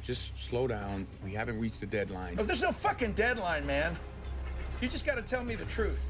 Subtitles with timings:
[0.00, 1.06] Ryder, just slow down.
[1.24, 2.36] We haven't reached the deadline.
[2.38, 3.96] Oh, there's no fucking deadline, man.
[4.80, 6.00] You just gotta tell me the truth.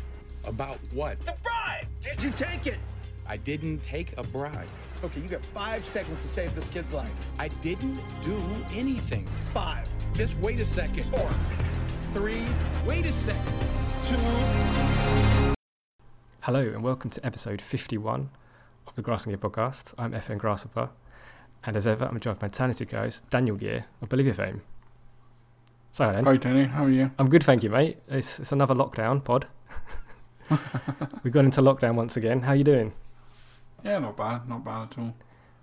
[0.45, 1.19] About what?
[1.21, 1.87] The bribe!
[2.01, 2.79] Did you take it?
[3.27, 4.67] I didn't take a bribe.
[5.05, 7.11] Okay, you got five seconds to save this kid's life.
[7.39, 8.37] I didn't do
[8.75, 9.29] anything.
[9.53, 11.05] Five, Just wait a second.
[11.11, 11.31] four,
[12.13, 12.43] three,
[12.87, 13.53] Wait a second.
[14.05, 14.17] two.
[16.43, 18.31] Hello and welcome to episode 51
[18.87, 19.95] of the Grass and Gear podcast.
[19.99, 20.91] I'm FM Grasshopper,
[21.65, 24.63] and as ever, I'm joined by my talented co-host Daniel Gear of Bolivia fame.
[25.93, 26.65] So then, Hi, Danny.
[26.65, 27.11] How are you?
[27.19, 27.99] I'm good, thank you, mate.
[28.09, 29.47] It's, it's another lockdown pod.
[31.23, 32.43] We've gone into lockdown once again.
[32.43, 32.93] How are you doing?
[33.85, 34.49] Yeah, not bad.
[34.49, 35.15] Not bad at all.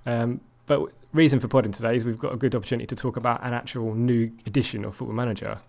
[0.06, 3.44] Um, but reason for podding today is we've got a good opportunity to talk about
[3.46, 5.60] an actual new edition of Football Manager,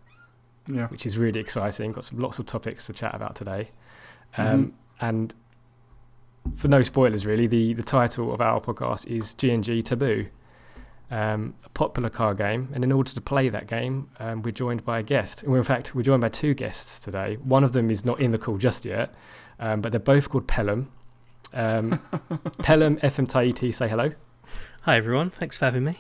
[0.66, 0.86] Yeah.
[0.88, 1.92] which is really exciting.
[1.92, 3.68] Got some lots of topics to chat about today.
[4.36, 4.72] Um, Mhm.
[5.00, 5.34] And
[6.56, 10.27] for no spoilers, really, the, the title of our podcast is G&G Taboo,
[11.10, 12.68] um, a popular card game.
[12.74, 15.42] And in order to play that game, um, we're joined by a guest.
[15.42, 17.36] And in fact, we're joined by two guests today.
[17.42, 19.14] One of them is not in the call just yet,
[19.58, 20.91] um, but they're both called Pelham.
[21.52, 22.00] Um,
[22.62, 24.12] Pelham, FM Tahiti, say hello.
[24.82, 25.98] Hi everyone, thanks for having me.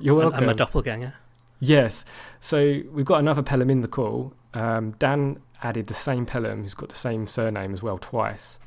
[0.00, 0.44] You're welcome.
[0.44, 1.14] I'm a doppelganger.
[1.60, 2.04] Yes.
[2.40, 4.32] So we've got another Pelham in the call.
[4.54, 8.58] Um, Dan added the same Pelham who's got the same surname as well twice.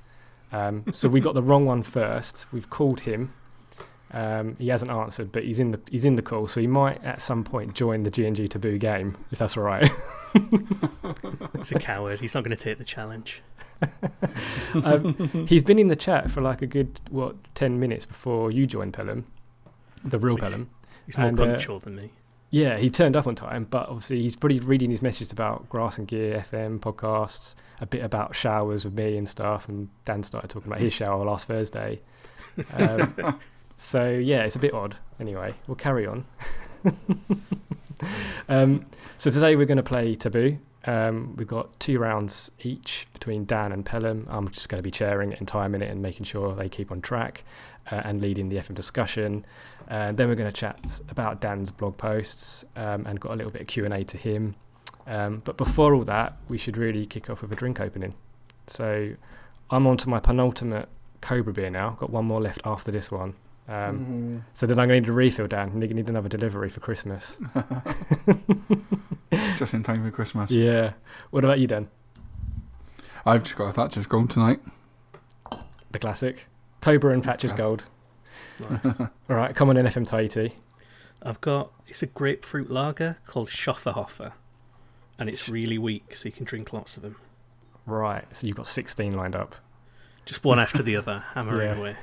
[0.51, 2.45] Um, so we got the wrong one first.
[2.51, 3.33] We've called him.
[4.13, 7.01] Um, he hasn't answered, but he's in the he's in the call, so he might
[7.03, 9.89] at some point join the G and G Taboo game if that's all right.
[11.57, 12.19] He's a coward.
[12.19, 13.41] He's not going to take the challenge.
[14.85, 18.67] um, he's been in the chat for like a good what ten minutes before you
[18.67, 19.25] joined Pelham,
[20.03, 20.69] the real He's- Pelham.
[21.05, 22.09] He's more And, uh, punctual than me.
[22.51, 25.97] Yeah, he turned up on time, but obviously he's probably reading his messages about Grass
[25.97, 29.69] and Gear FM podcasts, a bit about showers with me and stuff.
[29.69, 32.01] And Dan started talking about his shower last Thursday.
[32.73, 33.39] Um,
[33.77, 34.97] so yeah, it's a bit odd.
[35.17, 36.25] Anyway, we'll carry on.
[38.49, 38.85] um,
[39.17, 40.59] so today we're going to play Taboo.
[40.85, 44.27] Um, we've got two rounds each between Dan and Pelham.
[44.29, 46.91] I'm just going to be chairing it and timing it and making sure they keep
[46.91, 47.43] on track
[47.91, 49.45] uh, and leading the FM discussion.
[49.87, 53.51] And then we're going to chat about Dan's blog posts um, and got a little
[53.51, 54.55] bit of Q and A to him.
[55.05, 58.15] Um, but before all that, we should really kick off with a drink opening.
[58.67, 59.13] So
[59.69, 60.89] I'm on to my penultimate
[61.21, 61.91] Cobra beer now.
[61.99, 63.35] Got one more left after this one.
[63.67, 65.69] Um, so then I'm going to need a refill, Dan.
[65.69, 67.37] I'm going to need another delivery for Christmas.
[69.57, 70.49] Just in time for Christmas.
[70.51, 70.93] Yeah.
[71.29, 71.87] What about you, Dan?
[73.25, 74.59] I've just got a Thatcher's Gold tonight.
[75.91, 76.47] The classic.
[76.81, 77.85] Cobra and Thatcher's Gold.
[78.69, 78.99] Nice.
[78.99, 80.55] All right, come on in FM Tahiti.
[81.21, 84.31] I've got it's a grapefruit lager called Schofferhofer,
[85.19, 87.15] and it's really weak, so you can drink lots of them.
[87.85, 89.55] Right, so you've got 16 lined up.
[90.25, 91.75] Just one after the other, hammering Yeah.
[91.77, 91.95] away.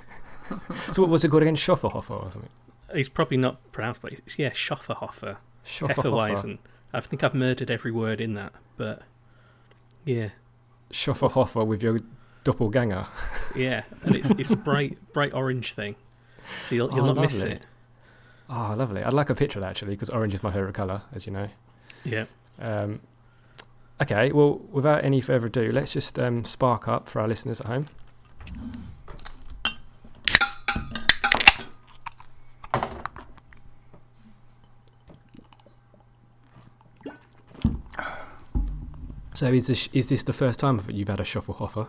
[0.93, 1.57] So what was it called again?
[1.57, 2.51] Schofferhofer or something?
[2.95, 5.37] He's probably not pronounced, but it's, yeah, Schofferhofer.
[5.67, 5.95] Schofferhofer.
[5.95, 6.59] Hefeweizen.
[6.93, 9.03] I think I've murdered every word in that, but
[10.05, 10.31] yeah,
[10.91, 12.01] Schofferhofer with your
[12.45, 13.07] doppelganger.
[13.55, 15.97] yeah, and it's it's a bright bright orange thing,
[16.61, 17.57] so you'll you'll Oh, not miss lovely.
[17.57, 17.67] it.
[18.51, 19.03] Oh, lovely.
[19.03, 21.33] I'd like a picture of that actually, because orange is my favourite colour, as you
[21.33, 21.49] know.
[22.05, 22.25] Yeah.
[22.59, 23.01] Um,
[24.01, 27.67] okay, well, without any further ado, let's just um, spark up for our listeners at
[27.67, 27.87] home.
[39.39, 41.87] So is this is this the first time that you've had a Schofferhofer?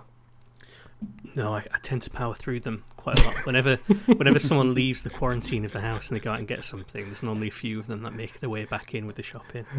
[1.34, 3.38] No, I, I tend to power through them quite a lot.
[3.44, 6.64] Whenever whenever someone leaves the quarantine of the house and they go out and get
[6.64, 9.24] something, there's normally a few of them that make their way back in with the
[9.24, 9.66] shopping.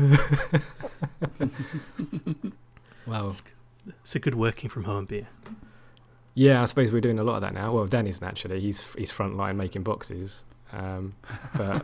[3.07, 3.33] Wow.
[4.03, 5.29] It's a good working from home beer.
[6.35, 7.73] Yeah, I suppose we're doing a lot of that now.
[7.73, 8.61] Well, Dan isn't actually.
[8.61, 10.45] He's he's frontline making boxes.
[10.73, 11.15] Um,
[11.57, 11.83] but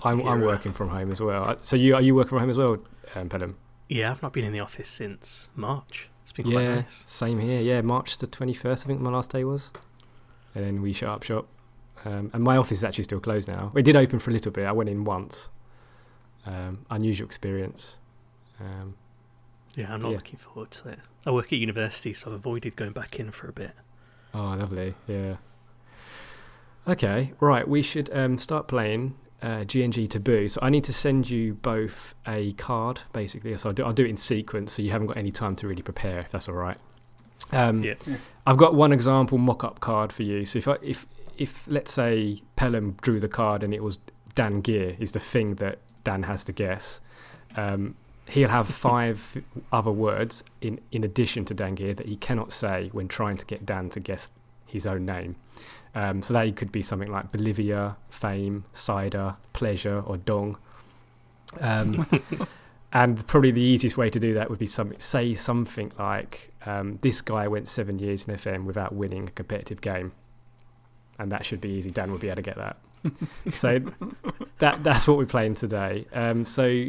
[0.04, 1.48] I'm I'm working from home as well.
[1.50, 2.78] Uh, So you are you working from home as well,
[3.16, 3.56] um, Pelham?
[3.88, 6.08] Yeah, I've not been in the office since March.
[6.22, 7.04] It's been quite Yeah, nice.
[7.06, 7.60] same here.
[7.60, 8.84] Yeah, March the twenty first.
[8.84, 9.70] I think my last day was,
[10.54, 11.46] and then we shut up shop.
[12.06, 13.70] Um, and my office is actually still closed now.
[13.74, 14.66] We did open for a little bit.
[14.66, 15.48] I went in once.
[16.46, 17.96] Um, unusual experience.
[18.60, 18.96] Um,
[19.76, 20.16] Yeah, I'm not Yeah.
[20.18, 21.00] looking forward to it.
[21.26, 23.72] I work at university, so I've avoided going back in for a bit.
[24.32, 24.94] Oh, lovely.
[25.08, 25.36] Yeah.
[26.86, 27.66] Okay, right.
[27.66, 30.48] We should um, start playing uh, GNG Taboo.
[30.48, 33.54] So I need to send you both a card, basically.
[33.58, 35.68] So I'll do, I'll do it in sequence, so you haven't got any time to
[35.68, 36.78] really prepare, if that's all right.
[37.52, 37.94] Um, Yeah.
[38.46, 40.46] I've got one example mock-up card for you.
[40.46, 41.06] So if I, if
[41.36, 43.98] if let's say Pelham drew the card and it was
[44.34, 47.00] Dan Gear is the thing that Dan has to guess,
[47.56, 47.96] um,
[48.28, 49.42] he'll have five
[49.72, 53.44] other words in in addition to Dan Gear that he cannot say when trying to
[53.44, 54.30] get Dan to guess
[54.66, 55.36] his own name.
[55.94, 60.58] Um, so that could be something like Bolivia, fame, cider, pleasure, or dong.
[61.60, 62.06] Um,
[62.92, 66.98] and probably the easiest way to do that would be some, say something like um,
[67.02, 70.12] this guy went seven years in FM without winning a competitive game.
[71.18, 71.90] And that should be easy.
[71.90, 72.76] Dan will be able to get that.
[73.52, 73.80] so
[74.58, 76.06] that that's what we're playing today.
[76.12, 76.86] Um, so,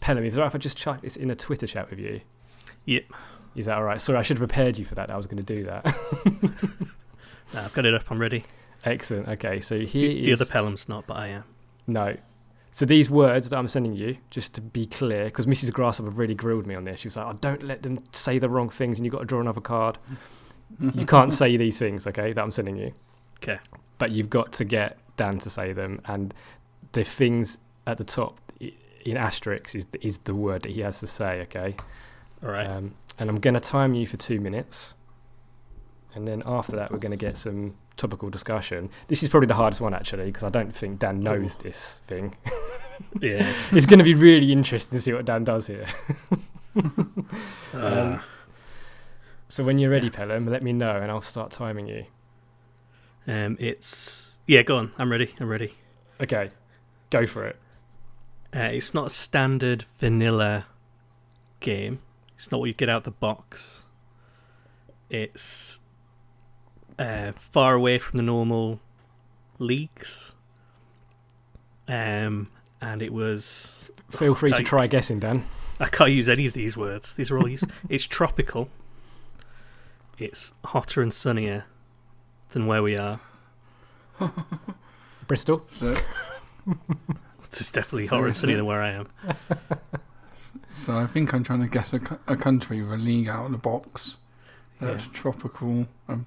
[0.00, 1.98] Pelham, is it all right if I just chat this in a Twitter chat with
[1.98, 2.20] you?
[2.84, 3.04] Yep.
[3.56, 4.00] Is that all right?
[4.00, 5.10] Sorry, I should have prepared you for that.
[5.10, 5.96] I was going to do that.
[7.54, 8.10] No, I've got it up.
[8.10, 8.44] I'm ready.
[8.84, 9.28] Excellent.
[9.28, 11.44] Okay, so The, here the is other Pelham's not, but I am.
[11.86, 12.16] no.
[12.72, 15.72] So these words that I'm sending you, just to be clear, because Mrs.
[15.72, 17.00] Grasshopper really grilled me on this.
[17.00, 19.24] She was like, "Oh, don't let them say the wrong things, and you've got to
[19.24, 19.96] draw another card.
[20.78, 22.34] you can't say these things, okay?
[22.34, 22.92] That I'm sending you.
[23.36, 23.58] Okay.
[23.96, 26.34] But you've got to get Dan to say them, and
[26.92, 31.06] the things at the top in asterisks is is the word that he has to
[31.06, 31.76] say, okay?
[32.42, 32.66] All right.
[32.66, 34.94] Um, and I'm going to time you for two minutes.
[36.14, 38.88] And then after that, we're going to get some topical discussion.
[39.08, 42.34] This is probably the hardest one, actually, because I don't think Dan knows this thing.
[43.20, 43.52] yeah.
[43.72, 45.86] it's going to be really interesting to see what Dan does here.
[47.74, 48.18] Uh,
[49.48, 50.12] So when you're ready, Yeah.
[50.12, 52.04] Pelham, let me know and I'll start timing you.
[53.26, 54.62] um, it's yeah.
[54.62, 54.92] Go on.
[54.98, 55.34] I'm ready.
[55.40, 55.74] I'm ready.
[56.20, 56.50] Okay,
[57.10, 57.56] go for it.
[58.54, 60.66] Uh, it's not a standard vanilla
[61.60, 62.00] game.
[62.36, 63.84] It's not what you get out the box.
[65.10, 65.80] It's
[66.98, 68.80] uh, far away from the normal
[69.58, 70.32] leagues.
[71.88, 72.48] Um,
[72.80, 73.90] and it was.
[74.10, 75.44] Feel free to try guessing, Dan.
[75.80, 77.14] I can't use any of these words.
[77.14, 77.64] These are all used.
[77.88, 78.68] it's tropical.
[80.18, 81.64] It's hotter and sunnier
[82.50, 83.20] than where we are.
[85.26, 85.66] Bristol?
[85.70, 85.96] So,
[87.38, 89.08] It's definitely hotter and sunnier than where I am.
[90.86, 93.46] so I think I'm trying to guess a, co- a country with a league out
[93.46, 94.16] of the box.
[94.80, 95.12] That's Yeah.
[95.12, 95.86] tropical.
[96.08, 96.26] Um,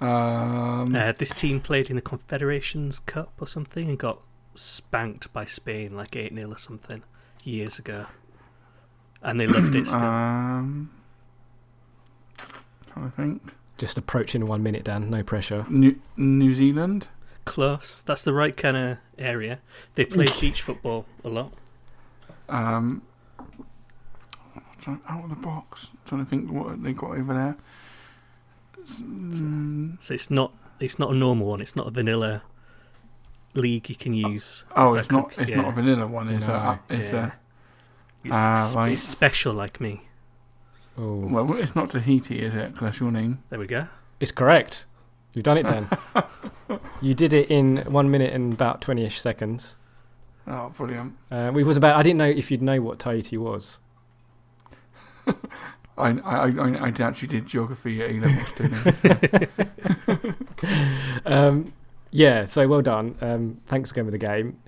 [0.00, 4.20] um, Uh, this team played in the Confederations Cup or something and got
[4.54, 7.02] spanked by Spain like 8 0 or something
[7.42, 8.06] years ago.
[9.22, 10.00] And they loved it still.
[10.00, 10.90] um,
[12.86, 13.52] trying to think.
[13.78, 15.10] Just approaching one minute, Dan.
[15.10, 15.66] No pressure.
[15.68, 17.08] New, New Zealand.
[17.44, 18.02] Close.
[18.06, 19.58] That's the right kind of area.
[19.96, 21.52] They play beach football a lot.
[22.48, 23.02] Um,
[24.84, 25.88] trying- out of the box.
[26.06, 27.56] trying to think what they got over there.
[28.84, 31.60] S- mm, So it's not it's not a normal one.
[31.60, 32.42] It's not a vanilla
[33.54, 34.64] league you can use.
[34.76, 35.30] oh, it's not.
[35.30, 35.56] cook- It's yeah.
[35.62, 36.28] not a vanilla one.
[36.28, 36.52] It's No.
[36.52, 36.80] a.
[36.90, 37.26] It's Yeah.
[37.26, 37.32] a.
[38.26, 38.92] It's, s- right.
[38.92, 40.02] it's special like me.
[40.96, 42.72] Oh, Well, it's not Tahiti, is it?
[42.74, 43.38] 'Cause that's your name.
[43.50, 43.86] There we go.
[44.20, 44.86] it's correct.
[45.32, 45.88] You've done it, Dan.
[47.02, 49.74] you did it in one minute and about 20 ish seconds.
[50.46, 51.14] Oh, brilliant.
[51.30, 51.96] Uh, we was about.
[51.96, 53.78] I didn't know if you'd know what Tahiti was.
[55.96, 59.48] I, I, I, I actually did geography at A levels, didn't
[61.26, 61.26] I?
[61.26, 61.72] um,
[62.10, 63.16] yeah, so well done.
[63.20, 64.58] Um, thanks for going with the game.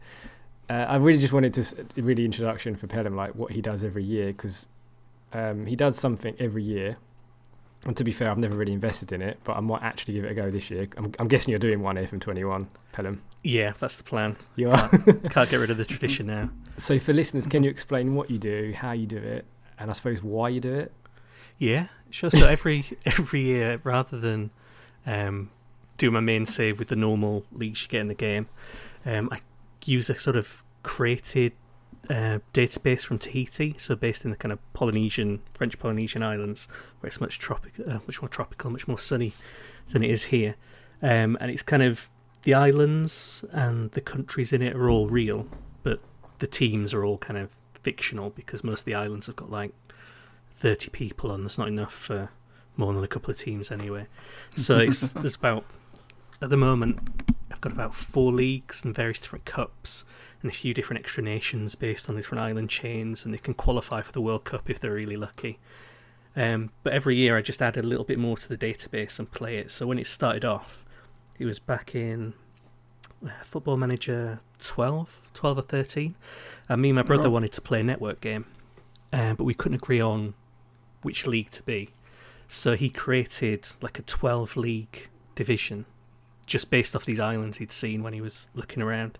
[0.68, 3.84] Uh, I really just wanted to s- really introduction for Pelham, like what he does
[3.84, 4.66] every year, because
[5.32, 6.96] um, he does something every year.
[7.84, 10.24] And to be fair, I've never really invested in it, but I might actually give
[10.24, 10.88] it a go this year.
[10.96, 13.22] I'm, I'm guessing you're doing one FM 21, Pelham.
[13.44, 14.36] Yeah, that's the plan.
[14.56, 14.88] You are.
[15.30, 16.50] Can't get rid of the tradition now.
[16.78, 19.44] so for listeners, can you explain what you do, how you do it,
[19.78, 20.92] and I suppose why you do it?
[21.58, 22.30] Yeah, sure.
[22.30, 24.50] So every every year, rather than
[25.06, 25.50] um,
[25.96, 28.48] do my main save with the normal leagues you get in the game,
[29.04, 29.40] um, I
[29.84, 31.52] use a sort of created
[32.10, 36.68] uh, database from Tahiti, so based in the kind of Polynesian, French Polynesian islands,
[37.00, 39.32] where it's much tropic, uh, much more tropical, much more sunny
[39.90, 40.56] than it is here,
[41.02, 42.08] um, and it's kind of
[42.42, 45.48] the islands and the countries in it are all real,
[45.82, 46.00] but
[46.38, 47.50] the teams are all kind of
[47.86, 49.72] fictional because most of the islands have got like
[50.56, 51.42] 30 people on.
[51.42, 52.30] There's not enough for
[52.76, 54.08] more than a couple of teams anyway.
[54.56, 55.64] So it's there's about
[56.42, 56.98] at the moment
[57.52, 60.04] I've got about four leagues and various different cups
[60.42, 64.02] and a few different extra nations based on different island chains, and they can qualify
[64.02, 65.60] for the World Cup if they're really lucky.
[66.34, 69.30] Um, but every year I just add a little bit more to the database and
[69.30, 69.70] play it.
[69.70, 70.84] So when it started off,
[71.38, 72.34] it was back in
[73.44, 76.14] Football Manager 12, 12 or 13.
[76.68, 77.30] And me and my brother Oh.
[77.30, 78.44] wanted to play a network game,
[79.12, 80.34] uh, but we couldn't agree on
[81.02, 81.90] which league to be.
[82.48, 85.84] So he created like a 12 league division
[86.46, 89.18] just based off these islands he'd seen when he was looking around.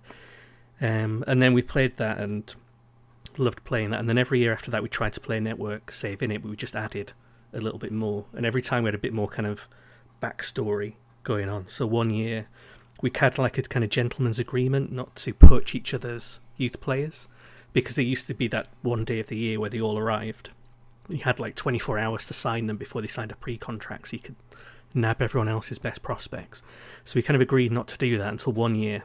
[0.80, 2.54] Um, and then we played that and
[3.36, 4.00] loved playing that.
[4.00, 6.50] And then every year after that, we tried to play network save in it, but
[6.50, 7.12] we just added
[7.52, 8.26] a little bit more.
[8.34, 9.68] And every time we had a bit more kind of
[10.22, 11.66] backstory going on.
[11.68, 12.46] So one year
[13.02, 17.28] we had like a kind of gentleman's agreement not to poach each other's youth players
[17.72, 20.50] because there used to be that one day of the year where they all arrived.
[21.08, 24.14] You had like 24 hours to sign them before they signed a pre contract so
[24.14, 24.36] you could
[24.94, 26.62] nab everyone else's best prospects.
[27.04, 29.02] So we kind of agreed not to do that until one year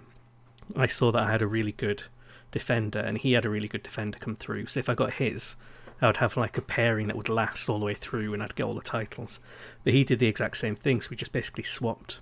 [0.75, 2.03] I saw that I had a really good
[2.51, 4.67] defender, and he had a really good defender come through.
[4.67, 5.55] So if I got his,
[6.01, 8.55] I would have like a pairing that would last all the way through, and I'd
[8.55, 9.39] get all the titles.
[9.83, 12.19] But he did the exact same thing, so we just basically swapped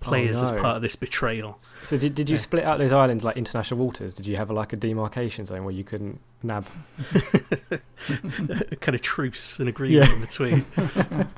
[0.00, 0.60] players as no.
[0.60, 1.58] part of this betrayal.
[1.82, 2.40] So did, did you Yeah.
[2.40, 4.14] split out those islands like international waters?
[4.14, 6.66] Did you have like a demarcation zone where you couldn't nab?
[7.70, 10.14] a kind of truce and agreement Yeah.
[10.14, 10.64] in between.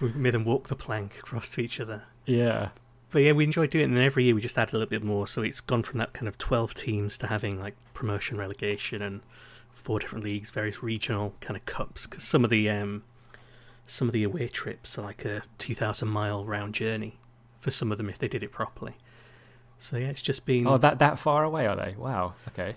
[0.00, 2.02] we made them walk the plank across to each other.
[2.24, 2.70] Yeah.
[3.10, 4.88] But yeah, we enjoyed doing it, and then every year we just add a little
[4.90, 5.26] bit more.
[5.26, 9.20] So it's gone from that kind of 12 teams to having like promotion, relegation, and
[9.74, 12.06] four different leagues, various regional kind of cups.
[12.06, 13.04] Because some of the um,
[13.86, 17.18] some of the away trips are like a 2,000 mile round journey
[17.60, 18.94] for some of them if they did it properly.
[19.78, 20.66] So yeah, it's just been.
[20.66, 21.94] Oh, that that far away are they?
[21.98, 22.34] Wow.
[22.48, 22.74] Okay.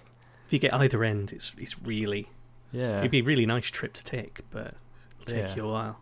[0.48, 2.27] if you get either end, it's it's really
[2.71, 3.00] Yeah.
[3.00, 4.74] it'd be a really nice trip to take, but
[5.21, 5.55] it'll take Yeah.
[5.55, 6.00] you a while.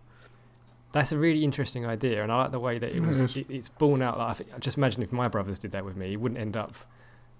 [0.94, 3.20] That's a really interesting idea, and I like the way that it It was.
[3.20, 3.36] is.
[3.38, 4.18] It, it's born out.
[4.18, 6.56] Like, I think, just imagine if my brothers did that with me, it wouldn't end
[6.56, 6.74] up.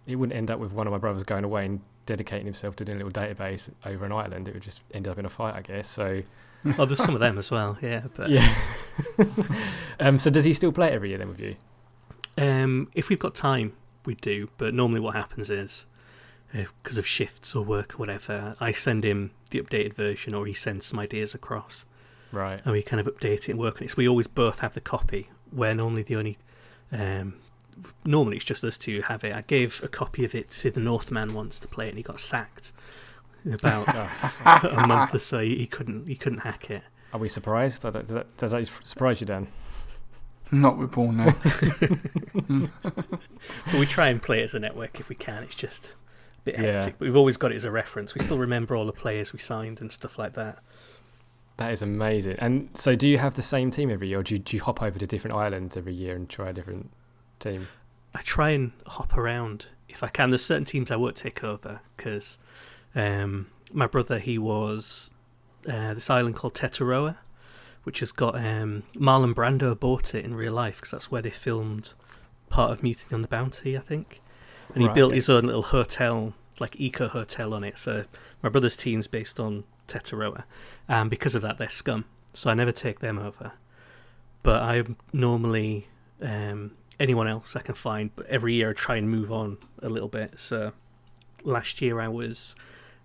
[0.06, 2.86] It wouldn't end up with one of my brothers going away and dedicating himself to
[2.86, 4.48] doing a little database over an island.
[4.48, 5.88] It would just end up in a fight, I guess.
[5.90, 6.22] So
[6.78, 8.04] Oh, there's some of them as well, yeah.
[8.16, 8.54] But yeah.
[10.00, 10.18] um.
[10.20, 11.56] So does he still play it every year then with you?
[12.38, 13.74] Um, if we've got time,
[14.06, 14.50] we do.
[14.58, 15.86] But normally, what happens is,
[16.54, 20.54] because of shifts or work or whatever, I send him the updated version, or he
[20.54, 21.86] sends some ideas across,
[22.32, 22.62] Right.
[22.64, 23.90] and we kind of update it and work on it.
[23.92, 25.30] So we always both have the copy.
[25.52, 26.38] Where normally the only,
[26.92, 27.36] um,
[28.06, 29.34] normally it's just us two have it.
[29.34, 32.04] I gave a copy of it to the Northman once to play, it and he
[32.04, 32.74] got sacked.
[33.48, 33.88] In about
[34.66, 36.84] a month or so, he couldn't he couldn't hack it.
[37.14, 37.82] Are we surprised?
[37.84, 39.48] Does that, does that, surprise you, Dan?
[40.52, 41.30] Not with Paul now.
[43.66, 45.44] But we try and play it as a network if we can.
[45.44, 45.94] It's just
[46.40, 46.72] a bit Yeah.
[46.74, 46.96] hectic.
[47.00, 48.14] But we've always got it as a reference.
[48.14, 50.60] We still remember all the players we signed and stuff like that.
[51.56, 52.36] That is amazing.
[52.40, 54.62] And so, do you have the same team every year, or do you, do you
[54.62, 56.92] hop over to different islands every year and try a different
[57.40, 57.68] team?
[58.14, 60.30] I try and hop around if I can.
[60.30, 62.38] There's certain teams I won't take over because
[62.96, 65.12] um, my brother he was
[65.68, 67.18] uh, this island called Tetiaroa,
[67.84, 71.30] which has got um, Marlon Brando bought it in real life because that's where they
[71.30, 71.94] filmed
[72.50, 74.22] part of Mutiny on the Bounty, I think.
[74.74, 74.96] And he Right.
[74.96, 77.78] built his own little hotel, like eco hotel on it.
[77.78, 78.06] So
[78.44, 80.44] my brother's team's based on Tetiaroa,
[80.88, 82.06] and because of that, they're scum.
[82.34, 83.54] So I never take them over.
[84.44, 85.88] But I normally
[86.22, 88.12] um, anyone else I can find.
[88.16, 90.40] But every year I try and move on a little bit.
[90.40, 90.74] So
[91.44, 92.56] last year I was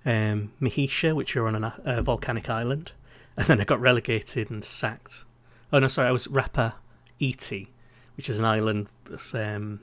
[0.05, 2.93] um, Mahisha, which are on a uh, volcanic island,
[3.37, 5.25] and then I got relegated and sacked.
[5.73, 6.75] Oh no, sorry, I was Rapa
[7.19, 7.71] Iti,
[8.17, 9.81] which is an island that's um,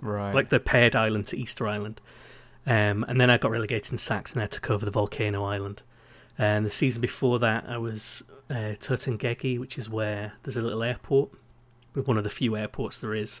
[0.00, 0.34] Right.
[0.34, 2.00] like the paired island to Easter Island.
[2.66, 5.82] Um, and then I got relegated and sacked, and I took over the volcano island.
[6.38, 8.74] And the season before that, I was uh,
[9.58, 11.30] which is where there's a little airport,
[11.94, 13.40] one of the few airports there is.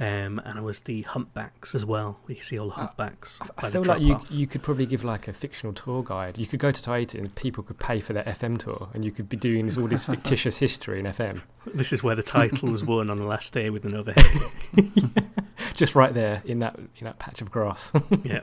[0.00, 2.18] Um, and it was the humpbacks as well.
[2.26, 3.38] We see all the Uh, humpbacks.
[3.40, 4.30] I- by I the feel like you drop-off.
[4.32, 6.38] you could probably give like a fictional tour guide.
[6.38, 9.12] You could go to Tahiti and people could pay for their FM tour, and you
[9.12, 12.70] could be doing this, all this fictitious history in FM, This is where the title
[12.70, 14.26] was won on the last day with an overhead.
[15.74, 17.92] just right there in that in that patch of grass.
[18.24, 18.40] yeah,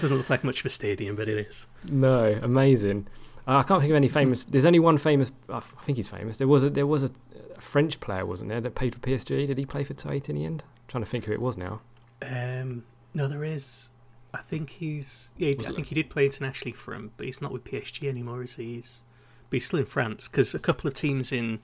[0.00, 1.66] doesn't look like much of a stadium, but it is.
[1.84, 3.06] no, amazing.
[3.46, 4.44] Uh, I can't think of any famous.
[4.44, 5.30] There's only one famous.
[5.48, 6.36] I think he's famous.
[6.36, 7.10] There was a there was a,
[7.56, 9.46] a French player, wasn't there, that played for PSG?
[9.46, 10.62] Did he play for Tahiti in the end?
[10.66, 11.80] I'm trying to think who it was now.
[12.22, 12.84] Um,
[13.14, 13.90] no, there is.
[14.32, 15.30] I think he's.
[15.36, 17.64] Yeah, Was I it- think he did play internationally for him, but he's not with
[17.64, 18.76] PSG anymore, is he?
[18.76, 19.04] He's,
[19.50, 21.58] but he's still in France because a couple of teams in.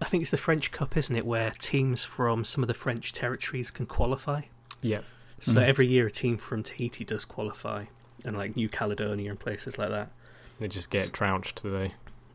[0.00, 3.12] I think it's the French Cup, isn't it, where teams from some of the French
[3.12, 4.42] territories can qualify.
[4.82, 5.00] Yeah.
[5.40, 5.62] So Mm.
[5.66, 7.84] every year, a team from Tahiti does qualify,
[8.24, 10.10] and like New Caledonia and places like that.
[10.60, 11.92] They just get trounced, do they?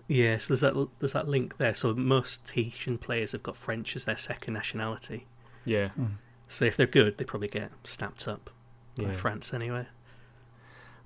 [0.07, 1.73] Yeah, so there's that there's that link there.
[1.73, 5.27] So most Tahitian players have got French as their second nationality.
[5.65, 5.89] Yeah.
[5.99, 6.13] Mm.
[6.47, 8.49] So if they're good, they probably get snapped up
[8.95, 9.13] by Yeah.
[9.13, 9.85] France anyway.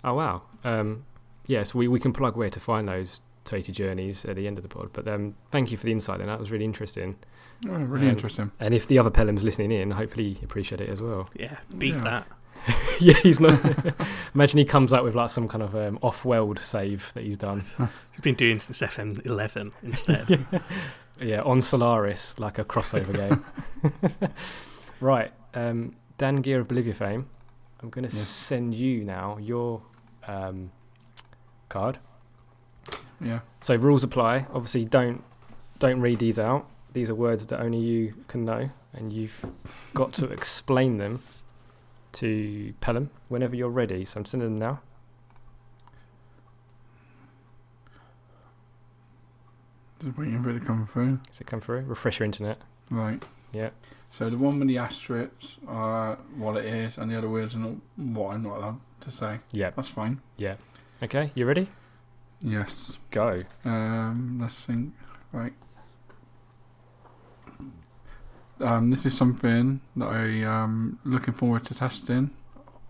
[0.03, 0.43] Oh wow.
[0.63, 1.05] Um,
[1.47, 4.63] yes, we, we can plug where to find those Tahiti journeys at the end of
[4.63, 4.89] the pod.
[4.93, 6.19] But um, thank you for the insight.
[6.19, 7.17] Then that was really interesting.
[7.67, 8.51] Oh, really Um, interesting.
[8.59, 11.29] And if the other Pelham's listening in, hopefully appreciate it as well.
[11.35, 12.01] Yeah, beat Yeah.
[12.03, 12.27] that.
[12.99, 13.59] yeah, he's not.
[14.35, 17.61] Imagine he comes up with like some kind of um, off-world save that he's done.
[18.11, 20.45] He's been doing since FM11 instead.
[21.21, 23.43] Yeah, on Solaris, like a crossover game.
[24.99, 27.27] right, um, Dan Gear of Bolivia fame.
[27.81, 28.25] I'm going to Yes.
[28.27, 29.81] send you now your
[30.27, 30.71] um,
[31.69, 31.99] card.
[33.19, 33.39] Yeah.
[33.61, 34.47] So rules apply.
[34.53, 35.23] Obviously, don't
[35.79, 36.67] don't read these out.
[36.93, 39.43] These are words that only you can know, and you've
[39.93, 41.21] got to explain them
[42.13, 44.05] to Pelham whenever you're ready.
[44.05, 44.81] So I'm sending them now.
[50.03, 51.19] Just waiting for it to come through.
[51.27, 51.81] Does it come through?
[51.81, 52.59] Refresh your internet.
[52.89, 53.23] Right.
[53.53, 53.69] Yeah.
[54.11, 57.59] So the one with the asterisks are what it is, and the other words are
[57.59, 59.39] not what I'm not allowed to say.
[59.51, 59.71] Yeah.
[59.75, 60.21] That's fine.
[60.37, 60.55] Yeah.
[61.01, 61.69] Okay, you ready?
[62.41, 62.97] Yes.
[63.11, 63.41] Go.
[63.65, 64.93] Um, let's think.
[65.31, 65.53] Right.
[68.59, 72.29] Um, this is something that I am looking forward to testing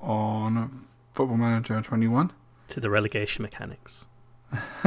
[0.02, 2.32] on Football Manager 21.
[2.70, 4.06] To the relegation mechanics.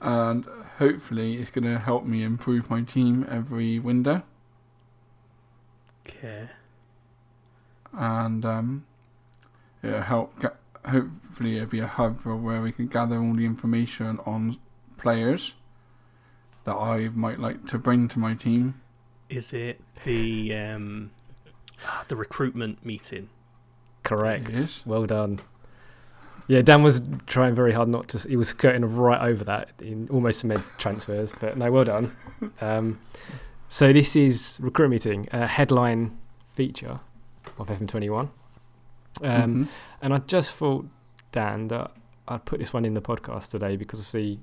[0.00, 0.46] and
[0.78, 4.22] hopefully it's going to help me improve my team every window.
[6.08, 6.48] Okay.
[7.92, 8.86] And um,
[9.82, 10.40] it'll help.
[10.40, 14.58] Get, hopefully, it'll be a hub for where we can gather all the information on
[14.96, 15.54] players
[16.64, 18.80] that I might like to bring to my team.
[19.28, 21.10] Is it the um,
[21.84, 23.28] ah, the recruitment meeting?
[24.02, 24.48] Correct.
[24.48, 24.82] It is.
[24.86, 25.40] Well done.
[26.48, 28.28] Yeah, Dan was trying very hard not to.
[28.28, 32.16] He was skirting right over that in almost mid transfers, but no, well done.
[32.60, 32.98] Um,
[33.68, 36.18] so this is recruit meeting, a headline
[36.54, 36.98] feature
[37.58, 38.30] of FM21, um,
[39.22, 39.68] Mhm.
[40.02, 40.86] and I just thought,
[41.30, 41.92] Dan, that
[42.26, 44.40] I'd put this one in the podcast today because I see,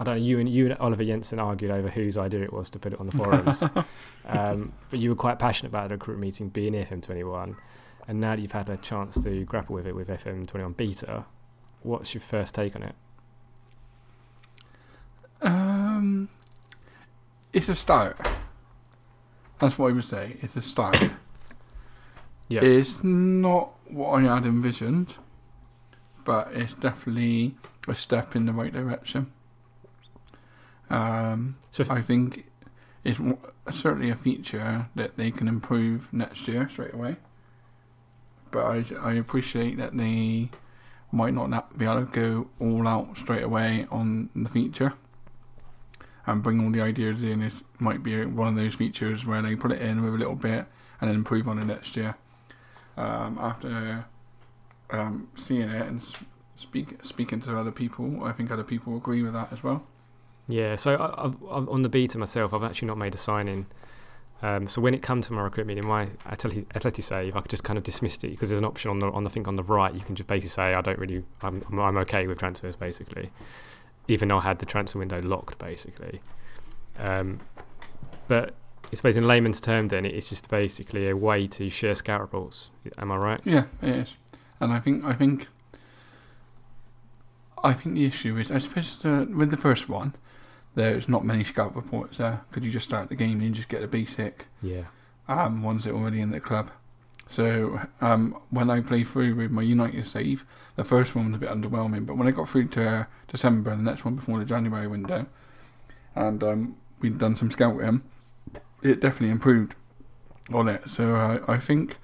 [0.00, 2.70] I don't know, you and you and Oliver Jensen argued over whose idea it was
[2.70, 3.62] to put it on the forums,
[4.24, 7.54] um, but you were quite passionate about the recruit meeting being FM21,
[8.08, 11.26] and now that you've had a chance to grapple with it with FM21 beta,
[11.82, 12.94] what's your first take on it?
[15.42, 16.30] Um,
[17.52, 18.18] it's a start.
[19.58, 20.38] That's what I would say.
[20.40, 20.98] It's a start.
[22.48, 22.64] Yeah.
[22.64, 25.18] It's not what I had envisioned,
[26.24, 27.54] but it's definitely
[27.86, 29.30] a step in the right direction.
[30.90, 32.46] Um, So I think
[33.04, 33.38] it's w-
[33.72, 37.16] certainly a feature that they can improve next year straight away.
[38.50, 40.50] But I, I appreciate that they
[41.12, 44.94] might not be able to go all out straight away on the feature
[46.26, 47.42] and bring all the ideas in.
[47.42, 50.34] It might be one of those features where they put it in with a little
[50.36, 50.66] bit
[51.00, 52.16] and then improve on it next year.
[52.96, 54.04] Um, after
[54.90, 56.02] um, seeing it and
[56.56, 59.84] speak, speaking to other people, I think other people agree with that as well.
[60.50, 63.48] Yeah, so I, I've, I've, on the beta myself, I've actually not made a sign
[63.48, 63.66] in.
[64.42, 67.76] Um, so when it comes to my recruit meeting, my atleti, save, I just kind
[67.76, 69.94] of dismiss it because there's an option on the on the thing on the right.
[69.94, 73.30] You can just basically say I don't really, I'm I'm, okay with transfers basically,
[74.08, 76.22] even though I had the transfer window locked basically.
[76.98, 77.40] Um,
[78.28, 78.54] but
[78.90, 82.70] I suppose in layman's term, then it's just basically a way to share scout reports.
[82.96, 83.40] Am I right?
[83.44, 84.14] Yeah, it is,
[84.58, 85.48] and I think I think
[87.62, 90.14] I think the issue is, I suppose uh, with the first one,
[90.74, 92.42] there's not many scout reports there.
[92.52, 94.84] Could you just start the game and just get the basic Yeah.
[95.28, 96.70] um, ones that are already in the club?
[97.28, 100.44] So um, when I played through with my United save,
[100.76, 103.70] the first one was a bit underwhelming, but when I got through to uh, December,
[103.70, 105.26] and the next one before the January window,
[106.16, 108.02] and um, we'd done some scouting,
[108.82, 109.74] it definitely improved
[110.52, 110.88] on it.
[110.88, 111.98] So I I think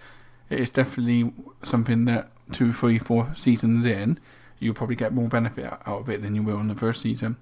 [0.48, 1.32] it is definitely
[1.64, 4.20] something that two, three, four seasons in,
[4.60, 7.36] you'll probably get more benefit out of it than you will in the first season.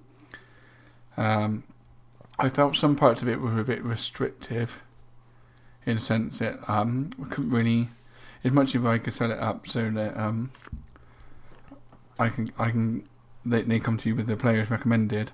[1.17, 1.65] Um,
[2.39, 4.83] I felt some parts of it were a bit restrictive,
[5.87, 7.91] in a sense that um, we couldn't really,
[8.43, 10.51] as much as I could set it up so that um,
[12.19, 13.09] I can, I can,
[13.45, 15.31] they, they come to you with the players recommended.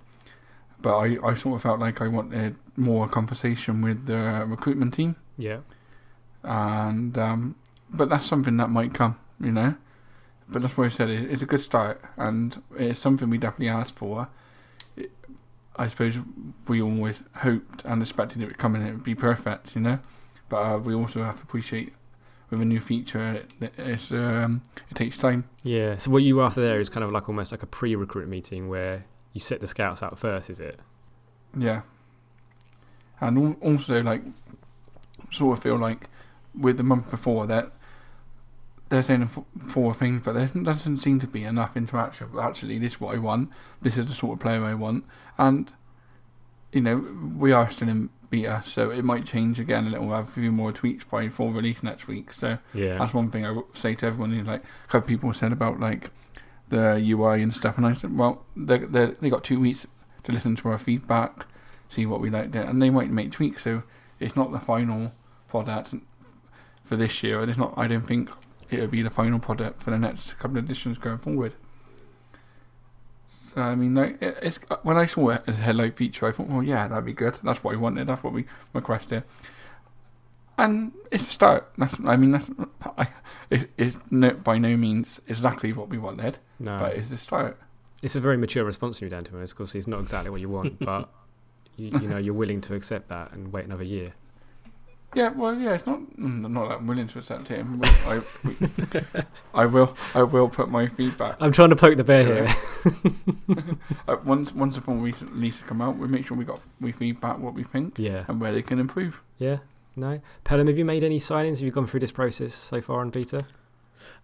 [0.83, 5.16] But I, I sort of felt like I wanted more conversation with the recruitment team
[5.37, 5.59] Yeah.
[6.43, 7.55] and um,
[7.90, 9.75] but that's something that might come, you know.
[10.49, 13.69] But that's why I said it, it's a good start, and it's something we definitely
[13.69, 14.29] asked for.
[15.81, 16.14] I suppose
[16.69, 19.99] we always hoped and expected it would come and it would be perfect, you know.
[20.51, 21.95] But uh, we also have to appreciate
[22.51, 25.49] with a new feature, it, um, it takes time.
[25.62, 25.97] Yeah.
[25.97, 29.07] So what you after there is kind of like almost like a pre-recruit meeting where
[29.33, 30.81] you set the scouts out first, is it?
[31.57, 31.83] Yeah.
[33.21, 34.23] And also, like,
[35.31, 36.09] sort of feel like
[36.55, 37.73] with the month before that
[38.90, 42.29] they're saying four things, but there doesn't seem to be enough interaction.
[42.35, 43.50] But actually, this is what I want.
[43.81, 45.05] This is the sort of player I want.
[45.38, 45.70] And,
[46.72, 46.96] you know,
[47.37, 50.07] we are still in beta, so it might change again a little.
[50.07, 52.33] We'll have a few more tweaks by full release next week.
[52.33, 52.98] So Yeah.
[52.98, 54.33] that's one thing I would say to everyone.
[54.35, 56.11] Is like, a couple people said about like
[56.68, 59.87] the UI and stuff, and I said, well, they they they got two weeks
[60.24, 61.46] to listen to our feedback,
[61.88, 63.62] see what we liked, it, and they might make tweaks.
[63.64, 63.83] So
[64.20, 65.12] it's not the final
[65.48, 65.94] product
[66.85, 67.74] for this year, and it's not.
[67.76, 68.31] I don't think
[68.72, 71.52] it'll be the final product for the next couple of editions going forward.
[73.54, 76.33] So I mean, like, it, it's when I saw it as a headlight feature, I
[76.33, 77.37] thought, well, yeah, that'd be good.
[77.42, 78.06] That's what we wanted.
[78.06, 79.24] That's what we requested.
[80.56, 81.72] And it's a start.
[81.78, 82.50] That's, I mean, that's,
[82.98, 83.09] I,
[83.48, 86.78] it's, it's no, by no means exactly what we wanted, No.
[86.78, 87.59] but it's a start.
[88.02, 89.52] It's a very mature response from you, Dan, to be honest.
[89.54, 91.09] Of course, it's not exactly what you want, but
[91.76, 94.12] you, you know you're willing to accept that and wait another year.
[95.14, 97.64] Yeah, well, yeah, it's not mm, not that I'm willing to accept it.
[97.68, 98.20] but I,
[99.55, 101.37] I will, I will put my feedback.
[101.40, 102.49] I'm trying to poke the bear here.
[104.09, 106.92] Uh, once once the full release release come out, we make sure we got we
[106.92, 109.20] feedback what we think yeah, and where they can improve.
[109.38, 109.59] yeah.
[109.96, 111.57] No, Pelham, have you made any signings?
[111.57, 113.42] Have you gone through this process so far on beta?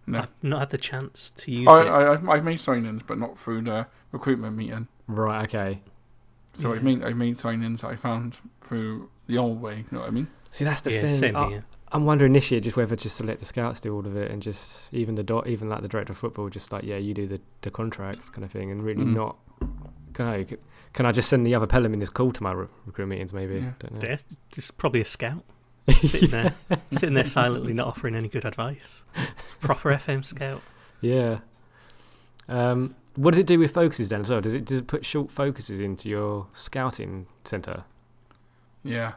[0.07, 1.87] No, I've not had the chance to use I, it.
[1.89, 4.87] I I've, I've made signings, but not through the recruitment meeting.
[5.07, 5.43] Right.
[5.43, 5.81] Okay.
[6.53, 6.75] So Yeah.
[6.75, 9.77] I've made I've made signings I found through the old way.
[9.77, 10.27] You know what I mean?
[10.51, 11.09] See, that's the yeah, thing.
[11.09, 11.63] same I, here.
[11.91, 14.29] I'm wondering this year just whether just to let the scouts do all of it
[14.29, 17.13] and just even the dot, even like the director of football, just like yeah, you
[17.13, 19.15] do the the contracts kind of thing, and really Mm.
[19.15, 19.37] not.
[20.13, 20.45] Can I
[20.93, 23.31] can I just send the other Pelham in this call to my re- recruit meetings?
[23.33, 23.55] Maybe.
[23.55, 23.71] Yeah.
[23.79, 24.09] Don't know.
[24.09, 24.17] Yeah,
[24.51, 25.43] just probably a scout
[25.99, 26.55] sitting there,
[26.91, 29.03] sitting there silently, not offering any good advice.
[29.15, 30.61] It's proper FM scout.
[31.01, 31.39] Yeah.
[32.49, 34.41] Um, what does it do with focuses then as well?
[34.41, 37.83] Does it does it put short focuses into your scouting center?
[38.83, 39.13] Yeah.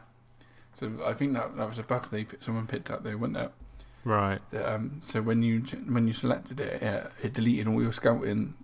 [0.81, 3.51] So I think that that was a bug they someone picked up there, wasn't it?
[4.03, 4.39] Right.
[4.49, 8.55] That, um, so when you when you selected it, it, it deleted all your scouting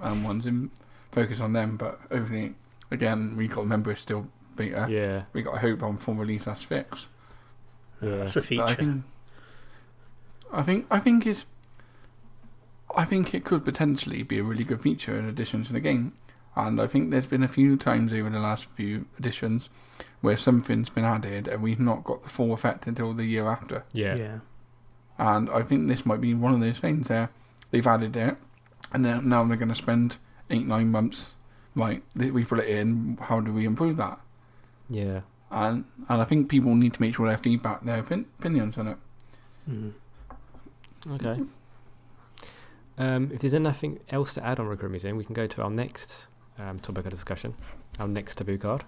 [0.00, 0.70] um, ones and
[1.12, 1.76] focused on them.
[1.76, 2.56] But everything
[2.90, 4.86] again, we got to remember it's still beta.
[4.88, 5.24] Yeah.
[5.34, 7.08] We got to hope on full release that's fixed.
[8.00, 8.16] Yeah.
[8.16, 8.74] That's a But I feature.
[8.74, 9.04] think,
[10.52, 11.44] I think, I think it's,
[12.94, 16.14] I think it could potentially be a really good feature in addition to the game.
[16.54, 19.68] And I think there's been a few times over the last few editions
[20.20, 23.84] where something's been added and we've not got the full effect until the year after.
[23.92, 24.16] Yeah.
[24.16, 24.38] yeah.
[25.18, 27.30] And I think this might be one of those things there.
[27.70, 28.36] They've added it,
[28.92, 30.16] and then now they're going to spend
[30.50, 31.34] eight, nine months.
[31.74, 34.18] Like we put it in, how do we improve that?
[34.88, 35.20] Yeah.
[35.50, 38.88] And and I think people need to make sure their feedback, their opin- opinions on
[38.88, 38.96] it.
[39.70, 39.92] Mm.
[41.12, 41.42] Okay.
[42.98, 45.70] Um, if there's anything else to add on recruit meeting, we can go to our
[45.70, 46.26] next
[46.58, 47.54] um, topic of discussion,
[47.98, 48.84] our next taboo card.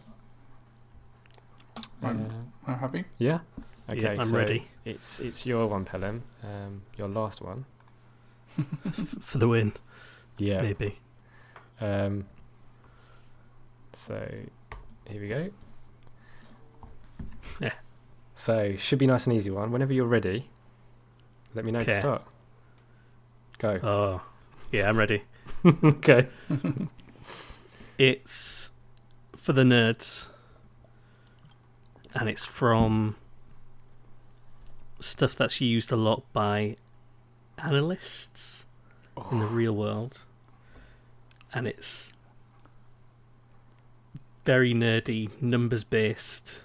[2.02, 2.28] I'm, Uh,
[2.72, 3.04] I'm happy.
[3.18, 3.40] yeah.
[3.90, 4.02] Okay.
[4.02, 6.22] Yeah, I'm so ready It's it's your one, Pelham.
[6.44, 7.64] Um, your last one.
[9.20, 9.72] for the win.
[10.36, 10.60] Yeah.
[10.62, 10.98] Maybe.
[11.80, 12.26] Um,
[13.92, 14.14] so
[15.06, 15.50] here we go.
[17.60, 17.72] Yeah.
[18.34, 19.72] So should be nice and easy one.
[19.72, 20.48] Whenever you're ready,
[21.54, 22.00] let me know to Okay.
[22.00, 22.22] start.
[23.58, 23.80] Go.
[23.82, 24.22] Oh,
[24.70, 25.22] yeah, I'm ready.
[25.84, 26.28] okay.
[27.98, 28.70] It's
[29.36, 30.28] for the nerds,
[32.18, 33.16] and it's from
[35.00, 36.76] stuff that's used a lot by
[37.58, 38.66] analysts
[39.30, 40.24] in the real world,
[41.52, 42.12] and it's
[44.44, 46.62] very nerdy, numbers based.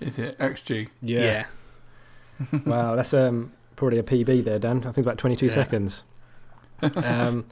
[0.00, 0.88] Is it XG?
[1.02, 1.46] Yeah.
[2.66, 4.78] wow, that's um probably a PB there, Dan.
[4.86, 5.52] I think about 22 Yeah.
[5.52, 6.02] seconds.
[6.96, 7.44] um,